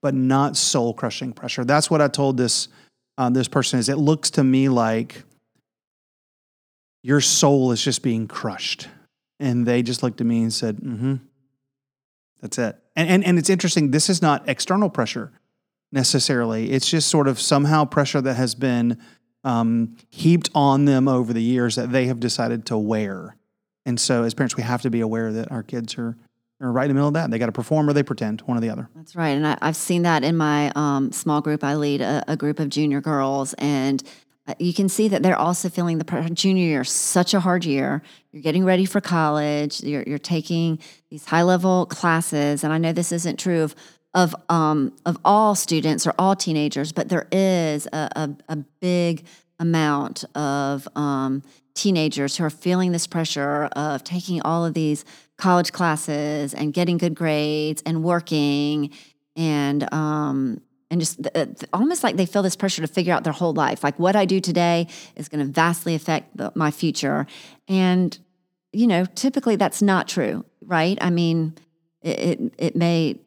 but 0.00 0.14
not 0.14 0.56
soul 0.56 0.94
crushing 0.94 1.32
pressure. 1.32 1.64
That's 1.64 1.90
what 1.90 2.00
I 2.00 2.06
told 2.06 2.36
this 2.36 2.68
uh, 3.18 3.30
this 3.30 3.48
person. 3.48 3.80
Is 3.80 3.88
it 3.88 3.98
looks 3.98 4.30
to 4.32 4.44
me 4.44 4.68
like 4.68 5.24
your 7.02 7.20
soul 7.20 7.72
is 7.72 7.82
just 7.82 8.02
being 8.02 8.28
crushed, 8.28 8.88
and 9.38 9.66
they 9.66 9.82
just 9.82 10.02
looked 10.02 10.20
at 10.20 10.26
me 10.26 10.42
and 10.42 10.52
said, 10.52 10.76
"Mm-hmm." 10.78 11.14
That's 12.40 12.58
it. 12.58 12.76
And, 12.94 13.08
and 13.08 13.24
and 13.24 13.38
it's 13.38 13.50
interesting. 13.50 13.90
This 13.90 14.08
is 14.08 14.20
not 14.22 14.48
external 14.48 14.90
pressure 14.90 15.32
necessarily. 15.92 16.72
It's 16.72 16.88
just 16.88 17.08
sort 17.08 17.28
of 17.28 17.40
somehow 17.40 17.84
pressure 17.84 18.20
that 18.20 18.34
has 18.34 18.54
been 18.54 19.00
um, 19.44 19.96
heaped 20.10 20.50
on 20.54 20.84
them 20.84 21.08
over 21.08 21.32
the 21.32 21.42
years 21.42 21.76
that 21.76 21.92
they 21.92 22.06
have 22.06 22.20
decided 22.20 22.66
to 22.66 22.76
wear. 22.76 23.36
And 23.86 24.00
so, 24.00 24.24
as 24.24 24.34
parents, 24.34 24.56
we 24.56 24.64
have 24.64 24.82
to 24.82 24.90
be 24.90 25.00
aware 25.00 25.32
that 25.32 25.52
our 25.52 25.62
kids 25.62 25.96
are, 25.96 26.16
are 26.60 26.72
right 26.72 26.84
in 26.84 26.88
the 26.88 26.94
middle 26.94 27.08
of 27.08 27.14
that. 27.14 27.30
They 27.30 27.38
got 27.38 27.46
to 27.46 27.52
perform 27.52 27.88
or 27.88 27.92
they 27.92 28.02
pretend, 28.02 28.40
one 28.42 28.58
or 28.58 28.60
the 28.60 28.70
other. 28.70 28.88
That's 28.96 29.14
right. 29.14 29.30
And 29.30 29.46
I, 29.46 29.56
have 29.62 29.76
seen 29.76 30.02
that 30.02 30.24
in 30.24 30.36
my 30.36 30.72
um, 30.74 31.12
small 31.12 31.40
group. 31.40 31.62
I 31.62 31.76
lead 31.76 32.00
a, 32.00 32.24
a, 32.26 32.36
group 32.36 32.58
of 32.58 32.68
junior 32.68 33.00
girls, 33.00 33.54
and 33.54 34.02
you 34.58 34.72
can 34.72 34.88
see 34.88 35.08
that 35.08 35.22
they're 35.22 35.38
also 35.38 35.68
feeling 35.68 35.98
the 35.98 36.04
pressure. 36.04 36.32
Junior 36.32 36.64
year, 36.64 36.84
such 36.84 37.34
a 37.34 37.40
hard 37.40 37.64
year. 37.64 38.02
You're 38.32 38.42
getting 38.42 38.64
ready 38.64 38.84
for 38.84 39.00
college. 39.00 39.82
You're, 39.82 40.04
you're 40.06 40.18
taking 40.18 40.78
these 41.10 41.24
high 41.24 41.42
level 41.42 41.86
classes, 41.86 42.62
and 42.62 42.72
I 42.72 42.78
know 42.78 42.92
this 42.92 43.12
isn't 43.12 43.38
true 43.38 43.62
of 43.62 43.74
of 44.14 44.34
um, 44.48 44.92
of 45.04 45.18
all 45.24 45.54
students 45.54 46.06
or 46.06 46.14
all 46.18 46.34
teenagers, 46.34 46.90
but 46.90 47.08
there 47.08 47.28
is 47.30 47.86
a, 47.92 48.08
a, 48.16 48.30
a 48.48 48.56
big 48.80 49.26
amount 49.58 50.24
of 50.34 50.88
um, 50.96 51.42
teenagers 51.74 52.36
who 52.36 52.44
are 52.44 52.50
feeling 52.50 52.92
this 52.92 53.06
pressure 53.06 53.64
of 53.76 54.02
taking 54.04 54.40
all 54.40 54.64
of 54.64 54.74
these 54.74 55.04
college 55.36 55.72
classes 55.72 56.54
and 56.54 56.72
getting 56.72 56.96
good 56.96 57.14
grades 57.14 57.82
and 57.84 58.02
working 58.02 58.90
and 59.36 59.92
um, 59.92 60.62
and 60.90 61.00
just 61.00 61.26
almost 61.72 62.04
like 62.04 62.16
they 62.16 62.26
feel 62.26 62.42
this 62.42 62.56
pressure 62.56 62.82
to 62.82 62.88
figure 62.88 63.12
out 63.12 63.24
their 63.24 63.32
whole 63.32 63.52
life. 63.52 63.82
Like 63.82 63.98
what 63.98 64.16
I 64.16 64.24
do 64.24 64.40
today 64.40 64.88
is 65.16 65.28
going 65.28 65.44
to 65.44 65.52
vastly 65.52 65.94
affect 65.94 66.36
the, 66.36 66.52
my 66.54 66.70
future, 66.70 67.26
and 67.68 68.16
you 68.72 68.86
know, 68.86 69.04
typically 69.14 69.56
that's 69.56 69.80
not 69.80 70.06
true, 70.06 70.44
right? 70.62 70.98
I 71.00 71.10
mean, 71.10 71.54
it, 72.02 72.18
it, 72.18 72.54
it 72.58 72.76
may 72.76 73.18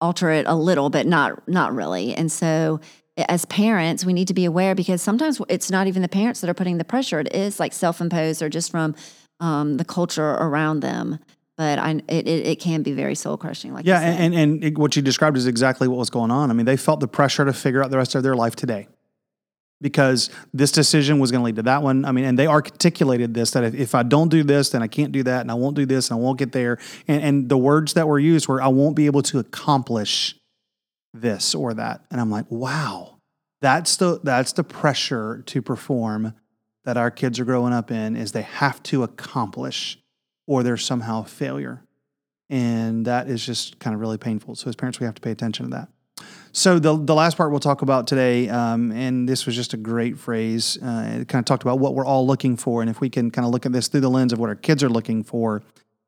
alter 0.00 0.30
it 0.30 0.46
a 0.46 0.54
little, 0.54 0.90
but 0.90 1.06
not 1.06 1.48
not 1.48 1.74
really. 1.74 2.14
And 2.14 2.30
so 2.30 2.80
as 3.16 3.44
parents, 3.46 4.04
we 4.04 4.12
need 4.12 4.28
to 4.28 4.34
be 4.34 4.44
aware 4.44 4.74
because 4.74 5.02
sometimes 5.02 5.40
it's 5.48 5.70
not 5.70 5.86
even 5.86 6.02
the 6.02 6.08
parents 6.08 6.40
that 6.40 6.50
are 6.50 6.54
putting 6.54 6.78
the 6.78 6.84
pressure. 6.84 7.18
It 7.18 7.34
is 7.34 7.58
like 7.58 7.72
self-imposed 7.72 8.42
or 8.42 8.48
just 8.48 8.70
from 8.70 8.94
um, 9.40 9.76
the 9.76 9.84
culture 9.84 10.30
around 10.30 10.80
them. 10.80 11.18
But 11.58 11.80
I, 11.80 12.00
it, 12.06 12.28
it, 12.28 12.60
can 12.60 12.84
be 12.84 12.92
very 12.92 13.16
soul 13.16 13.36
crushing. 13.36 13.74
Like 13.74 13.84
yeah, 13.84 14.00
and 14.00 14.32
and 14.32 14.62
it, 14.62 14.78
what 14.78 14.94
you 14.94 15.02
described 15.02 15.36
is 15.36 15.48
exactly 15.48 15.88
what 15.88 15.98
was 15.98 16.08
going 16.08 16.30
on. 16.30 16.52
I 16.52 16.54
mean, 16.54 16.66
they 16.66 16.76
felt 16.76 17.00
the 17.00 17.08
pressure 17.08 17.44
to 17.44 17.52
figure 17.52 17.82
out 17.82 17.90
the 17.90 17.96
rest 17.96 18.14
of 18.14 18.22
their 18.22 18.36
life 18.36 18.54
today 18.54 18.86
because 19.80 20.30
this 20.54 20.70
decision 20.70 21.18
was 21.18 21.32
going 21.32 21.40
to 21.40 21.44
lead 21.46 21.56
to 21.56 21.62
that 21.62 21.82
one. 21.82 22.04
I 22.04 22.12
mean, 22.12 22.24
and 22.24 22.38
they 22.38 22.46
articulated 22.46 23.34
this 23.34 23.50
that 23.50 23.64
if, 23.64 23.74
if, 23.74 23.94
I 23.96 24.04
don't 24.04 24.28
do 24.28 24.44
this, 24.44 24.70
then 24.70 24.84
I 24.84 24.86
can't 24.86 25.10
do 25.10 25.24
that, 25.24 25.40
and 25.40 25.50
I 25.50 25.54
won't 25.54 25.74
do 25.74 25.84
this, 25.84 26.10
and 26.10 26.20
I 26.20 26.22
won't 26.22 26.38
get 26.38 26.52
there. 26.52 26.78
And, 27.08 27.22
and 27.24 27.48
the 27.48 27.58
words 27.58 27.94
that 27.94 28.06
were 28.06 28.20
used 28.20 28.46
were, 28.46 28.62
I 28.62 28.68
won't 28.68 28.94
be 28.94 29.06
able 29.06 29.22
to 29.22 29.40
accomplish 29.40 30.36
this 31.12 31.56
or 31.56 31.74
that. 31.74 32.04
And 32.12 32.20
I'm 32.20 32.30
like, 32.30 32.48
wow, 32.50 33.18
that's 33.60 33.96
the 33.96 34.20
that's 34.22 34.52
the 34.52 34.62
pressure 34.62 35.42
to 35.46 35.60
perform 35.60 36.34
that 36.84 36.96
our 36.96 37.10
kids 37.10 37.40
are 37.40 37.44
growing 37.44 37.72
up 37.72 37.90
in 37.90 38.14
is 38.14 38.30
they 38.30 38.42
have 38.42 38.80
to 38.84 39.02
accomplish 39.02 39.98
or 40.48 40.64
they're 40.64 40.76
somehow 40.76 41.22
failure. 41.22 41.84
And 42.50 43.04
that 43.04 43.28
is 43.28 43.44
just 43.44 43.78
kind 43.78 43.94
of 43.94 44.00
really 44.00 44.18
painful. 44.18 44.56
So 44.56 44.68
as 44.68 44.74
parents, 44.74 44.98
we 44.98 45.04
have 45.04 45.14
to 45.14 45.20
pay 45.20 45.30
attention 45.30 45.66
to 45.66 45.70
that. 45.70 45.88
So 46.50 46.80
the 46.80 46.96
the 46.96 47.14
last 47.14 47.36
part 47.36 47.50
we'll 47.50 47.60
talk 47.60 47.82
about 47.82 48.08
today, 48.08 48.48
um, 48.48 48.90
and 48.90 49.28
this 49.28 49.46
was 49.46 49.54
just 49.54 49.74
a 49.74 49.76
great 49.76 50.18
phrase. 50.18 50.76
Uh, 50.82 51.18
it 51.20 51.28
kind 51.28 51.40
of 51.40 51.44
talked 51.44 51.62
about 51.62 51.78
what 51.78 51.94
we're 51.94 52.06
all 52.06 52.26
looking 52.26 52.56
for, 52.56 52.80
and 52.80 52.90
if 52.90 53.00
we 53.00 53.08
can 53.08 53.30
kind 53.30 53.46
of 53.46 53.52
look 53.52 53.66
at 53.66 53.72
this 53.72 53.86
through 53.86 54.00
the 54.00 54.10
lens 54.10 54.32
of 54.32 54.40
what 54.40 54.48
our 54.48 54.56
kids 54.56 54.82
are 54.82 54.88
looking 54.88 55.22
for, 55.22 55.62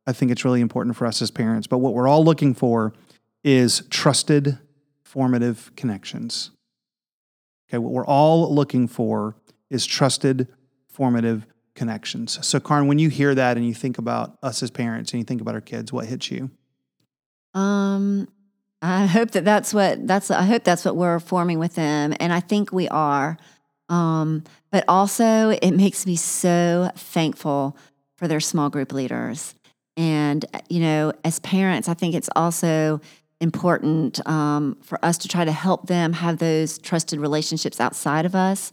I 0.06 0.12
think 0.12 0.32
it's 0.32 0.44
really 0.44 0.60
important 0.60 0.96
for 0.96 1.06
us 1.06 1.22
as 1.22 1.30
parents. 1.30 1.68
But 1.68 1.78
what 1.78 1.94
we're 1.94 2.08
all 2.08 2.24
looking 2.24 2.54
for 2.54 2.92
is 3.44 3.82
trusted, 3.90 4.58
formative 5.04 5.70
connections. 5.76 6.50
Okay, 7.68 7.78
what 7.78 7.92
we're 7.92 8.06
all 8.06 8.52
looking 8.52 8.88
for 8.88 9.36
is 9.68 9.86
trusted, 9.86 10.48
formative 10.88 11.46
connections. 11.80 12.38
So, 12.46 12.60
Karin, 12.60 12.88
when 12.88 12.98
you 12.98 13.08
hear 13.08 13.34
that 13.34 13.56
and 13.56 13.66
you 13.66 13.72
think 13.72 13.96
about 13.96 14.36
us 14.42 14.62
as 14.62 14.70
parents 14.70 15.12
and 15.12 15.18
you 15.18 15.24
think 15.24 15.40
about 15.40 15.54
our 15.54 15.62
kids, 15.62 15.94
what 15.94 16.04
hits 16.04 16.30
you? 16.30 16.50
Um, 17.54 18.28
I 18.82 19.06
hope 19.06 19.30
that 19.30 19.46
that's 19.46 19.72
what 19.72 20.06
that's. 20.06 20.30
I 20.30 20.42
hope 20.42 20.62
that's 20.62 20.84
what 20.84 20.94
we're 20.94 21.18
forming 21.20 21.58
with 21.58 21.76
them, 21.76 22.14
and 22.20 22.34
I 22.34 22.40
think 22.40 22.70
we 22.70 22.86
are. 22.88 23.38
Um, 23.88 24.44
but 24.70 24.84
also, 24.88 25.48
it 25.62 25.70
makes 25.70 26.04
me 26.04 26.16
so 26.16 26.90
thankful 26.94 27.78
for 28.16 28.28
their 28.28 28.40
small 28.40 28.68
group 28.68 28.92
leaders. 28.92 29.54
And 29.96 30.44
you 30.68 30.80
know, 30.80 31.14
as 31.24 31.38
parents, 31.40 31.88
I 31.88 31.94
think 31.94 32.14
it's 32.14 32.28
also 32.36 33.00
important 33.40 34.20
um, 34.28 34.76
for 34.82 35.02
us 35.02 35.16
to 35.16 35.28
try 35.28 35.46
to 35.46 35.52
help 35.52 35.86
them 35.86 36.12
have 36.12 36.36
those 36.36 36.76
trusted 36.76 37.20
relationships 37.20 37.80
outside 37.80 38.26
of 38.26 38.34
us. 38.34 38.70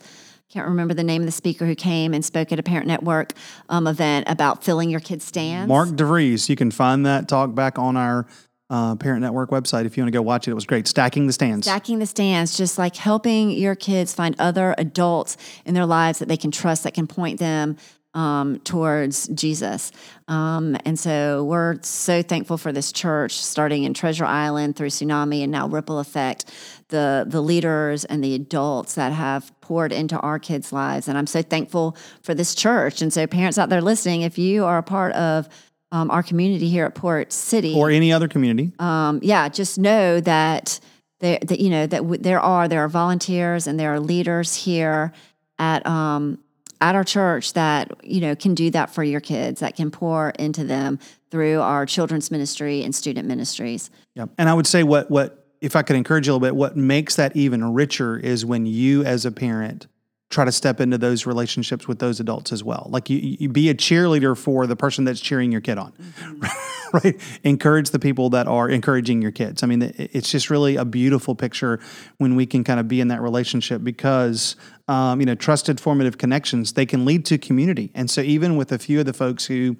Can't 0.49 0.69
remember 0.69 0.93
the 0.93 1.03
name 1.03 1.21
of 1.21 1.25
the 1.25 1.31
speaker 1.33 1.65
who 1.65 1.75
came 1.75 2.13
and 2.13 2.23
spoke 2.23 2.53
at 2.53 2.59
a 2.59 2.63
Parent 2.63 2.87
Network 2.87 3.33
um, 3.67 3.85
event 3.85 4.29
about 4.29 4.63
filling 4.63 4.89
your 4.89 5.01
kids' 5.01 5.25
stands. 5.25 5.67
Mark 5.67 5.89
DeVries. 5.89 6.47
You 6.47 6.55
can 6.55 6.71
find 6.71 7.05
that 7.05 7.27
talk 7.27 7.53
back 7.53 7.77
on 7.77 7.97
our 7.97 8.25
uh, 8.69 8.95
Parent 8.95 9.21
Network 9.21 9.49
website 9.49 9.85
if 9.85 9.97
you 9.97 10.03
want 10.03 10.13
to 10.13 10.17
go 10.17 10.21
watch 10.21 10.47
it. 10.47 10.51
It 10.51 10.53
was 10.53 10.65
great. 10.65 10.87
Stacking 10.87 11.27
the 11.27 11.33
stands. 11.33 11.67
Stacking 11.67 11.99
the 11.99 12.05
stands, 12.05 12.55
just 12.55 12.77
like 12.77 12.95
helping 12.95 13.51
your 13.51 13.75
kids 13.75 14.13
find 14.13 14.35
other 14.39 14.73
adults 14.77 15.35
in 15.65 15.73
their 15.73 15.85
lives 15.85 16.19
that 16.19 16.29
they 16.29 16.37
can 16.37 16.51
trust, 16.51 16.83
that 16.83 16.93
can 16.93 17.07
point 17.07 17.39
them 17.39 17.75
um, 18.17 18.59
towards 18.61 19.27
Jesus. 19.27 19.91
Um, 20.27 20.75
and 20.85 20.97
so 20.97 21.43
we're 21.43 21.77
so 21.83 22.23
thankful 22.23 22.57
for 22.57 22.71
this 22.71 22.91
church, 22.91 23.39
starting 23.39 23.83
in 23.83 23.93
Treasure 23.93 24.25
Island 24.25 24.75
through 24.75 24.89
Tsunami 24.89 25.43
and 25.43 25.51
now 25.51 25.67
Ripple 25.67 25.99
Effect, 25.99 26.45
the, 26.89 27.25
the 27.27 27.41
leaders 27.41 28.05
and 28.05 28.23
the 28.23 28.33
adults 28.33 28.95
that 28.95 29.11
have 29.11 29.53
poured 29.61 29.91
into 29.91 30.17
our 30.19 30.39
kids' 30.39 30.73
lives. 30.73 31.07
And 31.07 31.15
I'm 31.15 31.27
so 31.27 31.43
thankful 31.43 31.95
for 32.23 32.33
this 32.33 32.55
church. 32.55 33.03
And 33.03 33.13
so, 33.13 33.27
parents 33.27 33.59
out 33.59 33.69
there 33.69 33.81
listening, 33.81 34.23
if 34.23 34.39
you 34.39 34.65
are 34.65 34.79
a 34.79 34.83
part 34.83 35.13
of 35.13 35.47
um, 35.91 36.09
our 36.09 36.23
community 36.23 36.69
here 36.69 36.85
at 36.85 36.95
Port 36.95 37.31
City 37.31 37.75
or 37.75 37.91
any 37.91 38.11
other 38.11 38.27
community. 38.27 38.73
Um, 38.79 39.19
yeah, 39.21 39.47
just 39.47 39.77
know 39.77 40.19
that 40.21 40.81
there, 41.19 41.39
that 41.43 41.59
you 41.59 41.69
know 41.69 41.87
that 41.87 41.99
w- 41.99 42.21
there 42.21 42.41
are 42.41 42.67
there 42.67 42.83
are 42.83 42.89
volunteers 42.89 43.67
and 43.67 43.79
there 43.79 43.93
are 43.93 43.99
leaders 43.99 44.53
here 44.53 45.13
at 45.57 45.85
um, 45.87 46.39
at 46.81 46.95
our 46.95 47.03
church 47.03 47.53
that 47.53 47.91
you 48.03 48.21
know 48.21 48.35
can 48.35 48.53
do 48.53 48.69
that 48.71 48.89
for 48.89 49.03
your 49.03 49.21
kids 49.21 49.59
that 49.61 49.75
can 49.75 49.91
pour 49.91 50.31
into 50.31 50.63
them 50.63 50.99
through 51.31 51.59
our 51.61 51.85
children's 51.85 52.31
ministry 52.31 52.83
and 52.83 52.95
student 52.95 53.27
ministries. 53.27 53.89
Yeah, 54.15 54.25
and 54.37 54.49
I 54.49 54.53
would 54.53 54.67
say 54.67 54.83
what 54.83 55.09
what 55.09 55.45
if 55.61 55.75
I 55.75 55.81
could 55.81 55.95
encourage 55.95 56.27
you 56.27 56.33
a 56.33 56.35
little 56.35 56.47
bit, 56.47 56.55
what 56.55 56.77
makes 56.77 57.15
that 57.15 57.35
even 57.35 57.73
richer 57.73 58.17
is 58.17 58.45
when 58.45 58.65
you 58.65 59.03
as 59.03 59.25
a 59.25 59.31
parent 59.31 59.87
try 60.29 60.43
to 60.43 60.51
step 60.51 60.81
into 60.81 60.97
those 60.97 61.25
relationships 61.25 61.87
with 61.87 61.99
those 61.99 62.19
adults 62.19 62.51
as 62.51 62.63
well. 62.63 62.87
Like 62.89 63.09
you, 63.09 63.17
you 63.39 63.47
be 63.47 63.69
a 63.69 63.73
cheerleader 63.73 64.37
for 64.37 64.67
the 64.67 64.75
person 64.75 65.05
that's 65.05 65.21
cheering 65.21 65.53
your 65.53 65.61
kid 65.61 65.77
on, 65.77 65.93
mm-hmm. 65.93 66.97
right? 66.97 67.39
Encourage 67.43 67.91
the 67.91 67.99
people 67.99 68.29
that 68.31 68.45
are 68.45 68.69
encouraging 68.69 69.21
your 69.21 69.31
kids. 69.31 69.63
I 69.63 69.67
mean, 69.67 69.93
it's 69.97 70.29
just 70.29 70.49
really 70.49 70.75
a 70.75 70.83
beautiful 70.83 71.33
picture 71.33 71.79
when 72.17 72.35
we 72.35 72.45
can 72.45 72.65
kind 72.65 72.79
of 72.79 72.89
be 72.89 72.99
in 72.99 73.07
that 73.07 73.21
relationship 73.21 73.83
because 73.83 74.57
um, 74.89 75.19
you 75.19 75.25
know, 75.25 75.35
trusted 75.35 75.79
formative 75.81 76.17
connections, 76.17 76.73
they 76.73 76.85
can 76.85 77.03
lead 77.03 77.25
to 77.25 77.37
community. 77.37 77.91
And 77.93 78.09
so, 78.09 78.21
even 78.21 78.55
with 78.55 78.71
a 78.71 78.79
few 78.79 78.99
of 79.01 79.05
the 79.05 79.13
folks 79.13 79.45
who 79.45 79.75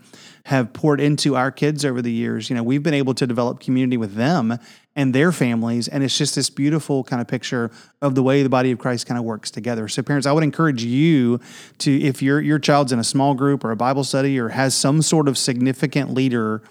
have 0.45 0.73
poured 0.73 0.99
into 0.99 1.35
our 1.35 1.49
kids 1.49 1.85
over 1.85 2.01
the 2.01 2.11
years, 2.11 2.49
you 2.49 2.55
know, 2.55 2.63
we've 2.63 2.83
been 2.83 2.93
able 2.93 3.13
to 3.13 3.25
develop 3.25 3.61
community 3.61 3.95
with 3.95 4.15
them 4.15 4.57
and 4.97 5.15
their 5.15 5.31
families. 5.31 5.87
And 5.87 6.03
it's 6.03 6.17
just 6.17 6.35
this 6.35 6.49
beautiful 6.49 7.05
kind 7.05 7.21
of 7.21 7.27
picture 7.27 7.71
of 8.01 8.15
the 8.15 8.23
way 8.23 8.43
the 8.43 8.49
body 8.49 8.71
of 8.71 8.79
Christ 8.79 9.05
kind 9.05 9.17
of 9.17 9.23
works 9.23 9.49
together. 9.49 9.87
So, 9.87 10.03
parents, 10.03 10.27
I 10.27 10.33
would 10.33 10.43
encourage 10.43 10.83
you 10.83 11.39
to, 11.77 12.01
if 12.01 12.21
your 12.21 12.41
your 12.41 12.59
child's 12.59 12.91
in 12.91 12.99
a 12.99 13.05
small 13.05 13.33
group 13.33 13.63
or 13.63 13.71
a 13.71 13.77
Bible 13.77 14.03
study 14.03 14.37
or 14.37 14.49
has 14.49 14.75
some 14.75 15.01
sort 15.01 15.29
of 15.29 15.37
significant 15.37 16.13
leader 16.13 16.63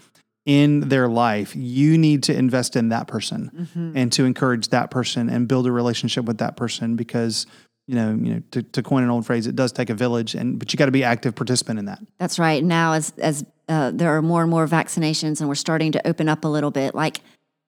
in 0.47 0.89
their 0.89 1.09
life, 1.09 1.57
you 1.57 1.99
need 1.99 2.23
to 2.23 2.37
invest 2.37 2.77
in 2.77 2.91
that 2.91 3.09
person 3.09 3.51
mm-hmm. 3.53 3.97
and 3.97 4.13
to 4.13 4.25
encourage 4.25 4.69
that 4.69 4.93
person 4.93 5.29
and 5.29 5.49
build 5.49 5.67
a 5.67 5.73
relationship 5.73 6.25
with 6.25 6.39
that 6.39 6.57
person 6.57 6.95
because 6.95 7.47
you 7.87 7.95
know, 7.95 8.11
you 8.11 8.35
know, 8.35 8.43
to, 8.51 8.63
to 8.63 8.83
coin 8.83 9.03
an 9.05 9.11
old 9.11 9.25
phrase, 9.27 9.47
it 9.47 9.55
does 9.57 9.73
take 9.73 9.91
a 9.91 9.95
village, 9.95 10.35
and 10.35 10.59
but 10.59 10.73
you 10.73 10.77
got 10.77 10.87
to 10.87 10.93
be 10.93 11.05
active 11.05 11.35
participant 11.35 11.79
in 11.79 11.85
that. 11.87 12.01
That's 12.19 12.39
right. 12.39 12.63
Now, 12.65 12.93
as 12.95 13.13
as 13.19 13.45
uh, 13.69 13.91
there 13.95 14.17
are 14.17 14.23
more 14.23 14.43
and 14.43 14.51
more 14.51 14.67
vaccinations, 14.67 15.41
and 15.41 15.49
we're 15.49 15.55
starting 15.55 15.93
to 15.93 16.07
open 16.07 16.29
up 16.29 16.45
a 16.45 16.49
little 16.49 16.71
bit, 16.71 16.95
like 16.95 17.21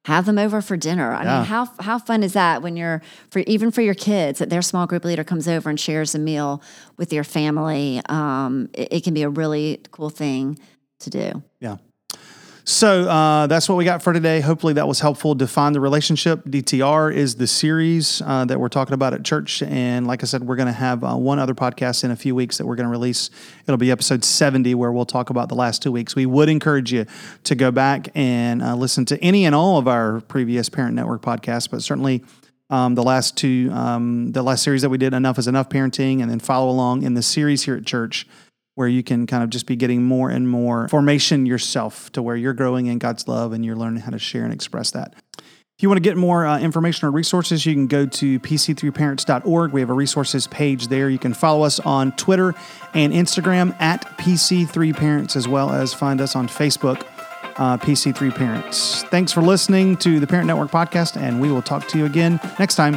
have 0.05 0.27
them 0.27 0.39
over 0.39 0.63
for 0.63 0.77
dinner. 0.77 1.13
I 1.13 1.25
Yeah. 1.25 1.37
mean, 1.39 1.45
how 1.47 1.67
how 1.81 1.99
fun 1.99 2.23
is 2.23 2.33
that 2.33 2.63
when 2.63 2.77
you're 2.77 3.03
for 3.31 3.41
even 3.41 3.71
for 3.71 3.83
your 3.83 3.95
kids 3.95 4.39
that 4.39 4.49
their 4.51 4.63
small 4.63 4.87
group 4.87 5.05
leader 5.05 5.25
comes 5.25 5.47
over 5.49 5.69
and 5.71 5.79
shares 5.79 6.15
a 6.15 6.19
meal 6.19 6.63
with 6.97 7.13
your 7.13 7.25
family. 7.25 8.01
Um, 8.09 8.71
it, 8.73 8.89
it 8.93 9.05
can 9.05 9.15
be 9.15 9.23
a 9.23 9.29
really 9.29 9.81
cool 9.91 10.11
thing 10.11 10.59
to 11.01 11.11
do. 11.11 11.43
Yeah. 11.61 11.77
So 12.69 13.09
uh, 13.09 13.47
that's 13.47 13.67
what 13.67 13.77
we 13.77 13.87
got 13.87 14.03
for 14.03 14.13
today. 14.13 14.41
Hopefully 14.41 14.75
that 14.75 14.87
was 14.87 15.01
helpful. 15.01 15.35
Define 15.35 15.73
the 15.73 15.81
relationship. 15.81 16.45
DTR 16.45 17.15
is 17.15 17.37
the 17.37 17.47
series 17.47 18.21
uh, 18.21 18.45
that 18.45 18.61
we're 18.61 18.69
talking 18.69 18.93
about 18.93 19.15
at 19.15 19.25
church, 19.25 19.63
and 19.63 20.07
like 20.07 20.23
I 20.23 20.27
said, 20.27 20.43
we're 20.43 20.57
going 20.57 20.67
to 20.67 20.73
have 20.73 21.03
uh, 21.03 21.17
one 21.17 21.39
other 21.39 21.55
podcast 21.55 22.05
in 22.05 22.11
a 22.11 22.17
few 22.17 22.35
weeks 22.35 22.59
that 22.59 22.67
we're 22.67 22.77
going 22.77 22.85
to 22.87 22.91
release. 22.91 23.31
It'll 23.67 23.79
be 23.79 23.91
episode 23.91 24.23
seventy, 24.23 24.75
where 24.75 24.93
we'll 24.93 25.07
talk 25.07 25.31
about 25.31 25.49
the 25.49 25.55
last 25.55 25.81
two 25.81 25.91
weeks. 25.91 26.15
We 26.15 26.27
would 26.27 26.51
encourage 26.51 26.93
you 26.93 27.07
to 27.45 27.55
go 27.55 27.71
back 27.71 28.11
and 28.15 28.63
uh, 28.63 28.75
listen 28.75 29.07
to 29.07 29.25
any 29.25 29.47
and 29.47 29.55
all 29.55 29.79
of 29.79 29.89
our 29.89 30.21
previous 30.21 30.69
Parent 30.69 30.95
Network 30.95 31.23
podcasts, 31.23 31.71
but 31.71 31.83
certainly. 31.83 32.23
Um, 32.71 32.97
the 32.97 33.03
last 33.03 33.35
two, 33.35 33.71
um, 33.73 34.33
the 34.33 34.43
last 34.43 34.63
series 34.63 34.83
that 34.83 34.91
we 34.91 34.99
did, 34.99 35.15
Enough 35.15 35.39
is 35.39 35.49
Enough 35.49 35.71
Parenting, 35.71 36.21
and 36.21 36.31
then 36.31 36.39
follow 36.39 36.69
along 36.69 37.03
in 37.03 37.15
the 37.15 37.23
series 37.23 37.63
here 37.63 37.77
at 37.77 37.87
church 37.87 38.27
where 38.79 38.87
you 38.87 39.03
can 39.03 39.27
kind 39.27 39.43
of 39.43 39.51
just 39.51 39.67
be 39.67 39.75
getting 39.75 40.05
more 40.05 40.31
and 40.31 40.49
more 40.49 40.87
formation 40.87 41.47
yourself 41.47 42.13
to 42.13 42.23
where 42.23 42.37
you're 42.37 42.53
growing 42.53 42.87
in 42.87 42.97
God's 42.99 43.27
love 43.27 43.53
and 43.53 43.65
you're 43.65 43.75
learning 43.75 44.03
how 44.03 44.13
to 44.13 44.21
share 44.21 44.45
and 44.45 44.53
express 44.53 44.93
that. 44.93 45.15
If 45.37 45.83
you 45.83 45.89
want 45.89 45.97
to 45.97 46.09
get 46.09 46.17
more 46.17 46.47
uh, 46.47 46.61
information 46.61 47.09
or 47.09 47.11
resources, 47.11 47.67
you 47.67 47.75
can 47.75 47.89
go 47.89 48.07
to 48.07 48.39
pc3parents.org. 48.39 49.73
We 49.73 49.81
have 49.81 49.91
a 49.91 49.95
resources 49.95 50.47
page 50.47 50.87
there. 50.87 51.11
You 51.11 51.19
can 51.19 51.35
follow 51.35 51.65
us 51.65 51.81
on 51.81 52.13
Twitter 52.13 52.55
and 52.95 53.13
Instagram 53.13 53.75
at 53.81 54.03
PC3Parents, 54.17 55.35
as 55.35 55.49
well 55.49 55.71
as 55.71 55.93
find 55.93 56.21
us 56.21 56.37
on 56.37 56.47
Facebook, 56.47 57.05
uh, 57.57 57.79
PC3Parents. 57.79 59.09
Thanks 59.09 59.33
for 59.33 59.43
listening 59.43 59.97
to 59.97 60.21
the 60.21 60.27
Parent 60.29 60.47
Network 60.47 60.71
podcast, 60.71 61.17
and 61.17 61.41
we 61.41 61.51
will 61.51 61.63
talk 61.63 61.89
to 61.89 61.99
you 61.99 62.07
again 62.07 62.39
next 62.61 62.77
time. 62.77 62.97